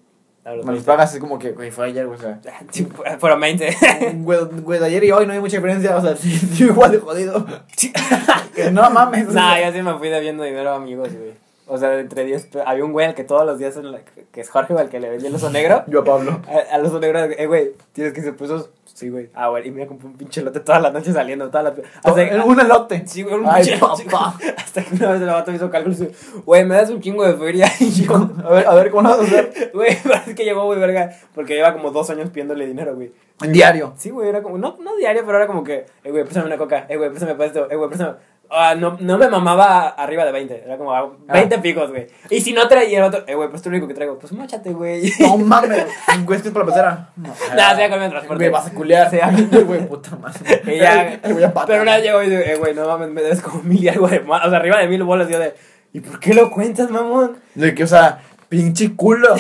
[0.44, 0.86] Me los 20.
[0.86, 2.40] pagas, es como que, güey, fue ayer, güey, o sea.
[2.72, 2.88] Sí,
[3.20, 3.78] fueron 20.
[4.16, 6.98] Güey, güey, de ayer y hoy no hay mucha diferencia, o sea, sí, igual de
[6.98, 7.46] jodido.
[8.56, 9.28] que no mames.
[9.28, 11.34] o Nah, yo sí me fui debiendo dinero a amigos, güey.
[11.68, 14.02] O sea, entre 10 pe- Había un güey al que todos los días, en la-
[14.32, 15.84] que es Jorge, al que le vendía el oso negro.
[15.88, 16.42] Yo a Pablo.
[16.48, 18.70] A- Al oso negro, eh, güey, tienes 15 pesos.
[18.94, 19.30] Sí, güey.
[19.34, 21.86] Ah, güey, y me compré un pinche lote todas las noches saliendo, todas las.
[22.04, 23.02] Hasta, En un elote.
[23.08, 24.38] Sí, güey, un Ay, pinche- papá.
[24.58, 26.00] Hasta que una vez el vato me hizo cálculos
[26.46, 27.68] güey, me das un chingo de feria.
[27.80, 28.14] Y yo,
[28.46, 29.72] A ver, a ver, ¿cómo lo vas a hacer?
[29.74, 31.10] güey, parece que llegó, güey, verga.
[31.34, 33.12] Porque lleva como dos años pidiéndole dinero, güey.
[33.48, 33.94] Diario.
[33.98, 36.58] Sí, güey, era como, no, no diario, pero era como que, eh, güey, préstame una
[36.58, 38.18] coca, eh, güey, préstame para esto, eh, güey, préstame.
[38.54, 42.08] Ah, no, no me mamaba arriba de 20, era como ah, 20 picos, güey.
[42.30, 44.34] Y si no traía el otro, eh, güey, pues tú lo único que traigo, pues
[44.34, 45.10] mochate, güey.
[45.20, 45.86] No mames.
[46.26, 47.10] Güey, es que es para la pecera.
[47.16, 48.44] No, Nada, sea con el transporte.
[48.44, 49.10] Güey, vas a culear.
[49.10, 49.18] Sí,
[49.66, 50.62] Güey, puta madre.
[50.66, 53.22] Y ya, güey, a pero una vez llegó y dice, eh, güey, no mames, me
[53.22, 55.40] des como mil y algo de más, o sea, arriba de mil bolas, y yo
[55.40, 55.54] de,
[55.94, 57.38] ¿y por qué lo cuentas, mamón?
[57.56, 58.20] De que, o sea,
[58.52, 59.34] pinche culo.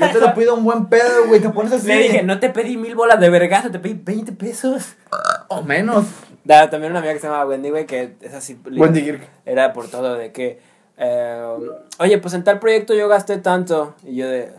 [0.00, 1.86] Yo te lo pido un buen pedo, güey, te pones así.
[1.86, 4.96] Le dije, no te pedí mil bolas de vergazo, te pedí 20 pesos.
[5.48, 6.04] O menos.
[6.44, 8.58] Da, también una amiga que se llama Wendy, güey, que es así.
[8.64, 9.28] Wendy Girk.
[9.44, 10.58] Era por todo de que,
[10.96, 11.56] eh,
[11.98, 13.94] oye, pues en tal proyecto yo gasté tanto.
[14.04, 14.52] Y yo de...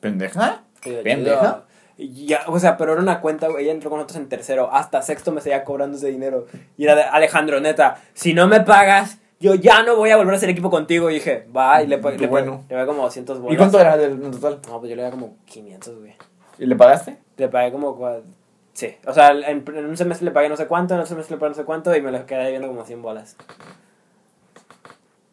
[0.00, 0.62] ¿Pendeja?
[0.84, 1.64] y yo, ¿Pendeja?
[1.98, 5.00] ya, o sea, pero era una cuenta, güey, ella entró con nosotros en tercero, hasta
[5.00, 6.46] sexto me seguía cobrando ese dinero.
[6.76, 10.34] Y era de, Alejandro, neta, si no me pagas, yo ya no voy a volver
[10.34, 11.10] a hacer equipo contigo.
[11.10, 12.64] Y dije, va, y le pagué, le, bueno.
[12.68, 13.54] le pagué como 200 bolas.
[13.54, 14.60] ¿Y cuánto era del en total?
[14.68, 16.14] No, pues yo le pagué como 500, güey.
[16.58, 17.18] ¿Y le pagaste?
[17.36, 17.96] Le pagué como...
[18.76, 21.36] Sí, o sea, en, en un semestre le pagué no sé cuánto, en otro semestre
[21.36, 23.34] le pagué no sé cuánto y me lo quedé viendo como 100 bolas.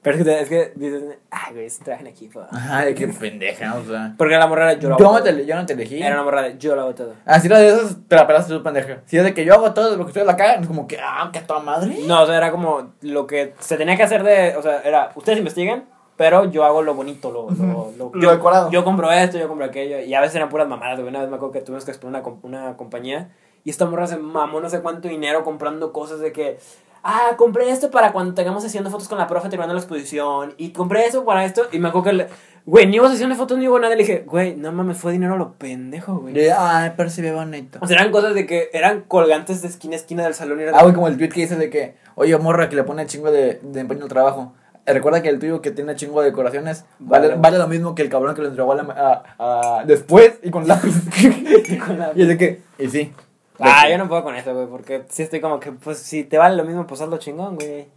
[0.02, 2.46] Pero es que, es que dices, ay, güey, un trabajo en equipo.
[2.50, 4.14] Ajá, de qué pendeja, o sea.
[4.18, 5.36] Porque la morra era yo lo Yo hago no todo.
[5.36, 6.02] te, yo no te elegí.
[6.02, 7.16] Era una morra de yo lo hago todo.
[7.26, 9.00] Ah, si era de esas, te la pelaste tu pendeja.
[9.06, 11.00] Si es de que yo hago todo lo que ustedes la cagan, es como que,
[11.02, 11.98] ah, que a toda madre.
[12.08, 15.12] No, o sea, era como lo que se tenía que hacer de, o sea, era,
[15.16, 15.84] ustedes investiguen,
[16.18, 18.70] pero yo hago lo bonito, lo, lo, lo, Lo yo, decorado.
[18.72, 21.09] Yo compro esto, yo compro aquello, y a veces eran puras mamadas, güey.
[21.09, 23.32] Una vez me acuerdo que tuvimos que exponer una, com- una compañía,
[23.64, 26.59] y esta morra se mamó no sé cuánto dinero comprando cosas de que,
[27.03, 30.70] ah, compré esto para cuando tengamos haciendo fotos con la profe terminando la exposición, y
[30.72, 32.28] compré eso para esto, y me acuerdo que, le-
[32.66, 34.97] güey, ni hubo sesión de fotos ni hubo nada, y le dije, güey, no mames,
[34.97, 36.34] fue dinero a lo pendejo, güey.
[36.34, 37.80] De, ay, percibe bonito.
[37.82, 40.64] O sea, eran cosas de que eran colgantes de esquina a esquina del salón y
[40.64, 43.05] era Ah, güey, como el tweet que dice de que, oye, morra, que le pone
[43.07, 44.53] chingo de, de empeño al trabajo.
[44.86, 47.39] Recuerda que el tuyo que tiene chingo de decoraciones vale, Vale.
[47.41, 50.49] vale lo mismo que el cabrón que lo entregó a la- a- a- después y
[50.51, 50.93] con lápiz.
[51.86, 53.13] con la- y es de que, y sí.
[53.59, 56.38] Ah, yo no puedo con eso, güey, porque sí estoy como que, pues, si te
[56.38, 57.88] vale lo mismo, pues hazlo chingón, güey.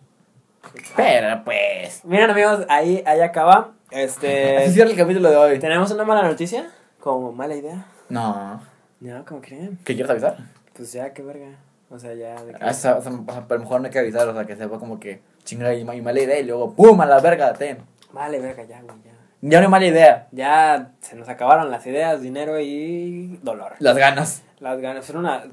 [0.97, 2.05] Pero pues.
[2.05, 3.73] Miren, amigos, ahí, ahí acaba.
[3.89, 4.71] Así Este.
[4.71, 5.59] cierra el capítulo de hoy.
[5.59, 6.71] Tenemos una mala noticia,
[7.01, 7.87] como mala idea.
[8.09, 8.61] No.
[9.01, 9.79] No, como creen.
[9.85, 10.37] ¿Qué quieres avisar?
[10.75, 11.49] Pues ya, qué verga.
[11.91, 12.35] O sea, ya.
[12.43, 14.29] De que- Ah, o sea, o sea, o sea, pero mejor no hay que avisar,
[14.29, 17.01] o sea, que sepa como que chinga y, y mala idea y luego ¡pum!
[17.01, 17.79] a la verga, ten.
[18.13, 19.13] Vale, verga, ya, güey, ya.
[19.43, 23.73] Ya no hay mala idea, Ya se nos acabaron las ideas, dinero y dolor.
[23.79, 24.43] las ganas.
[24.61, 25.09] Las ganas.
[25.09, 25.45] Era una.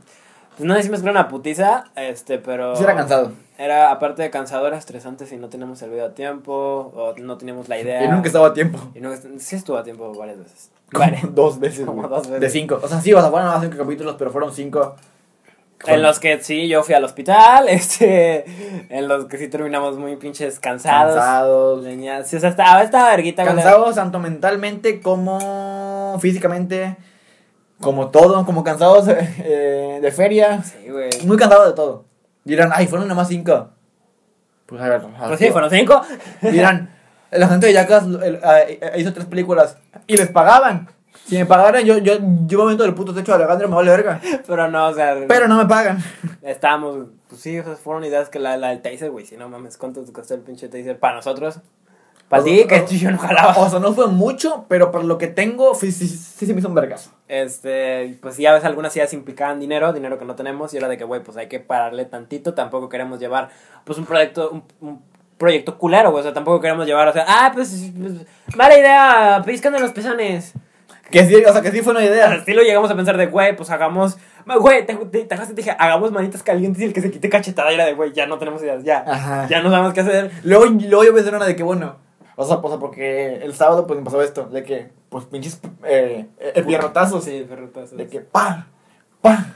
[0.58, 2.76] Pues no decimos que era una putiza, este, pero.
[2.76, 3.32] Sí era cansado.
[3.58, 7.38] Era, aparte de cansado, era estresante si no teníamos el video a tiempo, o no
[7.38, 8.04] teníamos la idea.
[8.04, 8.80] Y nunca estaba a tiempo.
[8.96, 10.72] Y no, sí estuvo a tiempo varias veces.
[10.92, 11.20] Como Vale.
[11.32, 11.86] dos veces.
[11.86, 12.10] Como güey.
[12.10, 12.42] dos veces.
[12.42, 12.80] De cinco.
[12.82, 14.96] O sea, sí, o sea, fueron más cinco capítulos, pero fueron cinco.
[15.86, 18.46] En los que sí, yo fui al hospital, este,
[18.90, 21.16] en los que sí terminamos muy pinches cansados.
[21.16, 21.84] Cansados.
[21.84, 23.56] Leña- Sí, o sea, estaba, estaba verguita, güey.
[23.56, 26.96] Cansados tanto mentalmente como físicamente.
[27.82, 30.64] Como todo, como cansados eh, de feria.
[30.64, 31.10] Sí, güey.
[31.26, 32.06] Muy cansados de todo.
[32.46, 33.70] Dirán, ay, fueron nomás cinco.
[34.66, 36.02] Pues a ver, a Pues sí, fueron cinco.
[36.42, 36.96] Dirán,
[37.32, 37.74] la gente de
[38.24, 39.78] el- eh, hizo tres películas
[40.08, 40.88] y les pagaban.
[41.26, 43.92] Si me pagaran, yo, yo, yo me meto del puto techo de Alejandro, me vale
[43.92, 44.22] verga.
[44.48, 45.16] Pero no, o sea.
[45.28, 46.04] Pero no me pagan.
[46.42, 49.26] Estábamos, pues sí, esas fueron ideas que la, la del taser, güey.
[49.26, 51.60] Si no mames, ¿cuánto te costó el pinche taser para nosotros?
[52.28, 53.56] Para ti, que yo no jalaba.
[53.58, 56.60] O sea, no fue mucho, pero por lo que tengo, sí, sí, sí se me
[56.60, 57.12] hizo un vergazo.
[57.28, 60.98] Este, pues ya ves, algunas ideas implicaban dinero, dinero que no tenemos, y era de
[60.98, 62.54] que, güey, pues hay que pararle tantito.
[62.54, 63.50] Tampoco queremos llevar,
[63.86, 65.02] pues, un proyecto, un, un
[65.38, 66.22] proyecto culero, güey.
[66.22, 68.14] O sea, tampoco queremos llevar, o sea, ah, pues, pues
[68.56, 70.54] mala idea, piscando los pezones.
[71.14, 72.34] Que sí, o sea, que sí fue una idea.
[72.36, 74.18] estilo llegamos a pensar de, güey, pues hagamos.
[74.46, 77.72] Güey, te, te, te, te dije, hagamos manitas calientes y el que se quite cachetada
[77.72, 79.04] era de, güey, ya no tenemos ideas, ya.
[79.08, 79.48] Ajá.
[79.48, 80.32] Ya no sabemos qué hacer.
[80.44, 81.96] Luego, luego yo pensé en una de que, bueno,
[82.36, 86.26] o sea, pues, porque el sábado pues me pasó esto, de que, pues pinches eh,
[86.40, 87.96] eh, pierrotazos, Sí, perrotazos.
[87.98, 88.68] de que pa,
[89.22, 89.54] pa,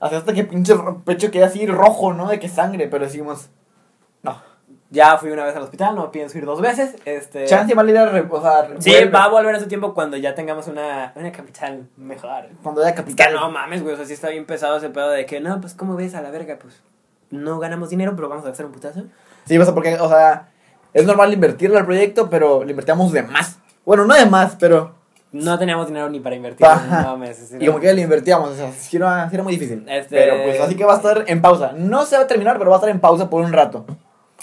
[0.00, 0.74] hasta que pinche
[1.06, 2.28] pecho queda así rojo, ¿no?
[2.28, 3.48] De que sangre, pero decimos,
[4.22, 4.40] no.
[4.90, 6.94] Ya fui una vez al hospital, no pienso ir dos veces.
[7.04, 7.44] Este.
[7.44, 9.10] Chance ir a re- o sea, Sí, vuelve.
[9.10, 12.46] va a volver a su tiempo cuando ya tengamos una, una capital mejor.
[12.62, 13.34] Cuando haya Es que capital.
[13.34, 13.92] no mames, güey.
[13.92, 16.22] O sea, sí está bien pesado ese pedo de que, no, pues, ¿cómo ves a
[16.22, 16.58] la verga?
[16.58, 16.80] Pues,
[17.30, 19.02] no ganamos dinero, pero vamos a hacer un putazo.
[19.44, 20.48] Sí, sea, porque, o sea,
[20.94, 23.58] es normal invertirle al proyecto, pero le invertíamos de más.
[23.84, 24.94] Bueno, no de más, pero.
[25.32, 26.66] No teníamos dinero ni para invertir.
[26.66, 27.36] No mames.
[27.36, 29.84] sí, Y como que le invertíamos, o sea, sí era, era muy difícil.
[29.86, 31.72] Este- Pero pues así que va a estar en pausa.
[31.76, 33.84] No se va a terminar, pero va a estar en pausa por un rato.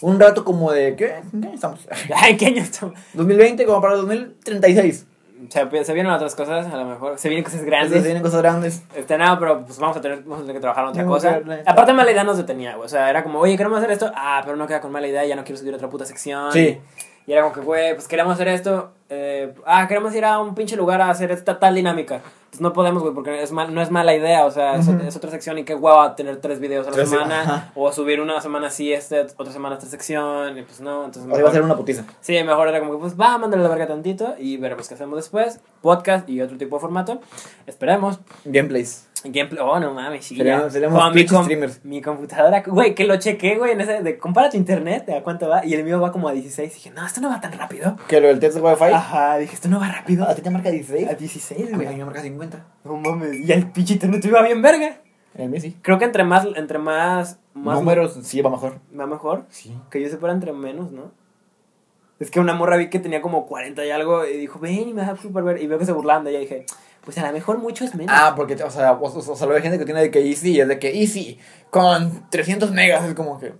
[0.01, 0.95] Un rato como de.
[0.95, 1.21] ¿Qué?
[1.33, 1.79] ¿En qué estamos?
[2.15, 2.99] Ay, ¿qué año estamos?
[3.13, 5.07] 2020 como para el 2036.
[5.49, 7.17] Se, se vienen otras cosas, a lo mejor.
[7.19, 8.03] Se vienen cosas grandes.
[8.03, 8.83] vienen cosas grandes.
[8.95, 11.41] Este, nada, pero pues vamos a tener, vamos a tener que trabajar en otra cosa.
[11.65, 12.85] Aparte, mala idea nos detenía, güey.
[12.85, 14.11] O sea, era como, oye, queremos hacer esto.
[14.15, 16.51] Ah, pero no queda con mala idea, ya no quiero subir otra puta sección.
[16.51, 16.79] Sí.
[17.27, 18.91] Y era como que, güey, pues queremos hacer esto.
[19.09, 22.21] eh, ah, queremos ir a un pinche lugar a hacer esta tal dinámica.
[22.55, 24.45] Pues no podemos, güey, porque es mal, no es mala idea.
[24.45, 24.87] O sea, es,
[25.17, 27.41] otra sección y qué guava tener tres videos a la semana.
[27.41, 27.71] ajá.
[27.75, 30.57] O subir una semana así, este, otra semana esta sección.
[30.57, 31.23] Y pues no, entonces.
[31.23, 32.05] Ahí va a mejor- ser una putiza.
[32.21, 35.17] Sí, mejor era como que, pues va, mándale la verga tantito y veremos qué hacemos
[35.17, 35.59] después.
[35.81, 37.19] Podcast y otro tipo de formato.
[37.67, 38.19] Esperemos.
[38.45, 39.05] Gameplays.
[39.31, 39.61] Gameplay.
[39.63, 40.35] Oh, no mames, sí.
[40.35, 41.83] Seríamos- seríamos mi, Twitch streamers.
[41.85, 45.47] mi computadora, güey, que lo chequé, güey, en ese de compara tu internet, ¿a cuánto
[45.49, 45.65] va?
[45.65, 46.73] Y el mío va como a 16.
[46.73, 47.97] dije, no, esto no va tan rápido.
[48.07, 48.83] Que lo del test de Wi-Fi.
[48.93, 50.27] Ajá, dije, esto no va rápido.
[50.27, 51.07] ¿A ti te marca 16?
[51.09, 51.97] A 16, A mí güey.
[51.97, 52.65] me marca 50.
[52.83, 53.39] No mames.
[53.39, 54.97] Y el pinche internet iba bien verga.
[55.37, 55.75] En mí sí.
[55.81, 58.79] Creo que entre más, entre más, más Números sí va mejor.
[58.97, 59.45] va mejor.
[59.49, 59.75] Sí.
[59.91, 61.11] Que yo sepa entre menos, ¿no?
[62.17, 64.93] Es que una morra vi que tenía como 40 y algo y dijo, ven y
[64.93, 65.61] me da súper ver.
[65.61, 66.65] Y veo que se burlan de ella y dije,
[67.05, 68.13] pues a lo mejor mucho es menos.
[68.17, 70.27] Ah, porque, o sea, o, o, o sea, lo hay gente que tiene de que
[70.27, 71.39] Easy y es de que Easy
[71.69, 73.53] con 300 megas es como que.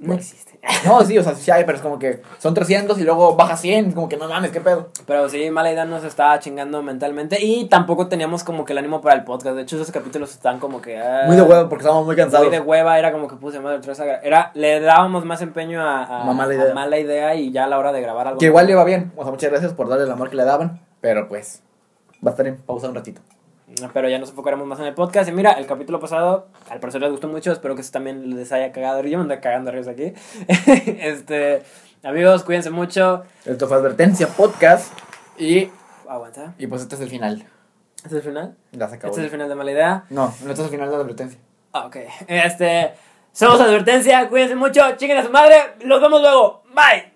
[0.00, 0.54] no existe.
[0.86, 3.54] No, sí, o sea, sí hay, pero es como que son 300 y luego baja
[3.54, 3.88] 100.
[3.88, 4.88] Es como que no mames, qué pedo.
[5.06, 9.02] Pero sí, mala idea nos estaba chingando mentalmente y tampoco teníamos como que el ánimo
[9.02, 9.56] para el podcast.
[9.56, 10.98] De hecho, esos capítulos están como que...
[10.98, 12.46] ah, Muy de huevo porque estábamos muy cansados.
[12.46, 13.80] Muy de hueva, era como que puse madre
[14.22, 16.70] Era, le dábamos más empeño a, a- mala idea.
[16.70, 18.40] a mala idea y ya a la hora de grabar algo.
[18.40, 19.12] Que igual le va bien.
[19.16, 20.80] O sea, muchas gracias por darle el amor que le daban.
[21.02, 21.62] Pero pues,
[22.24, 23.20] va a estar en pausa un ratito.
[23.92, 25.28] Pero ya nos enfocaremos más en el podcast.
[25.28, 27.52] Y mira, el capítulo pasado, al parecer les gustó mucho.
[27.52, 29.02] Espero que eso también les haya cagado.
[29.02, 30.12] Yo me ando cagando risa aquí.
[31.00, 31.62] este,
[32.02, 33.24] amigos, cuídense mucho.
[33.44, 34.92] Esto fue Advertencia Podcast.
[35.38, 35.70] Y,
[36.08, 36.54] Aguanta.
[36.58, 37.46] y pues este es el final.
[37.96, 38.56] ¿Este es el final?
[38.72, 39.10] Ya se acabó.
[39.10, 40.04] ¿Este es el final de mala idea?
[40.10, 41.40] No, no este es el final de la advertencia.
[41.72, 41.96] Ah, ok.
[42.28, 42.94] Este,
[43.32, 44.28] somos advertencia.
[44.28, 44.82] Cuídense mucho.
[44.96, 45.56] Chiquen a su madre.
[45.84, 46.62] Los vemos luego.
[46.74, 47.13] Bye.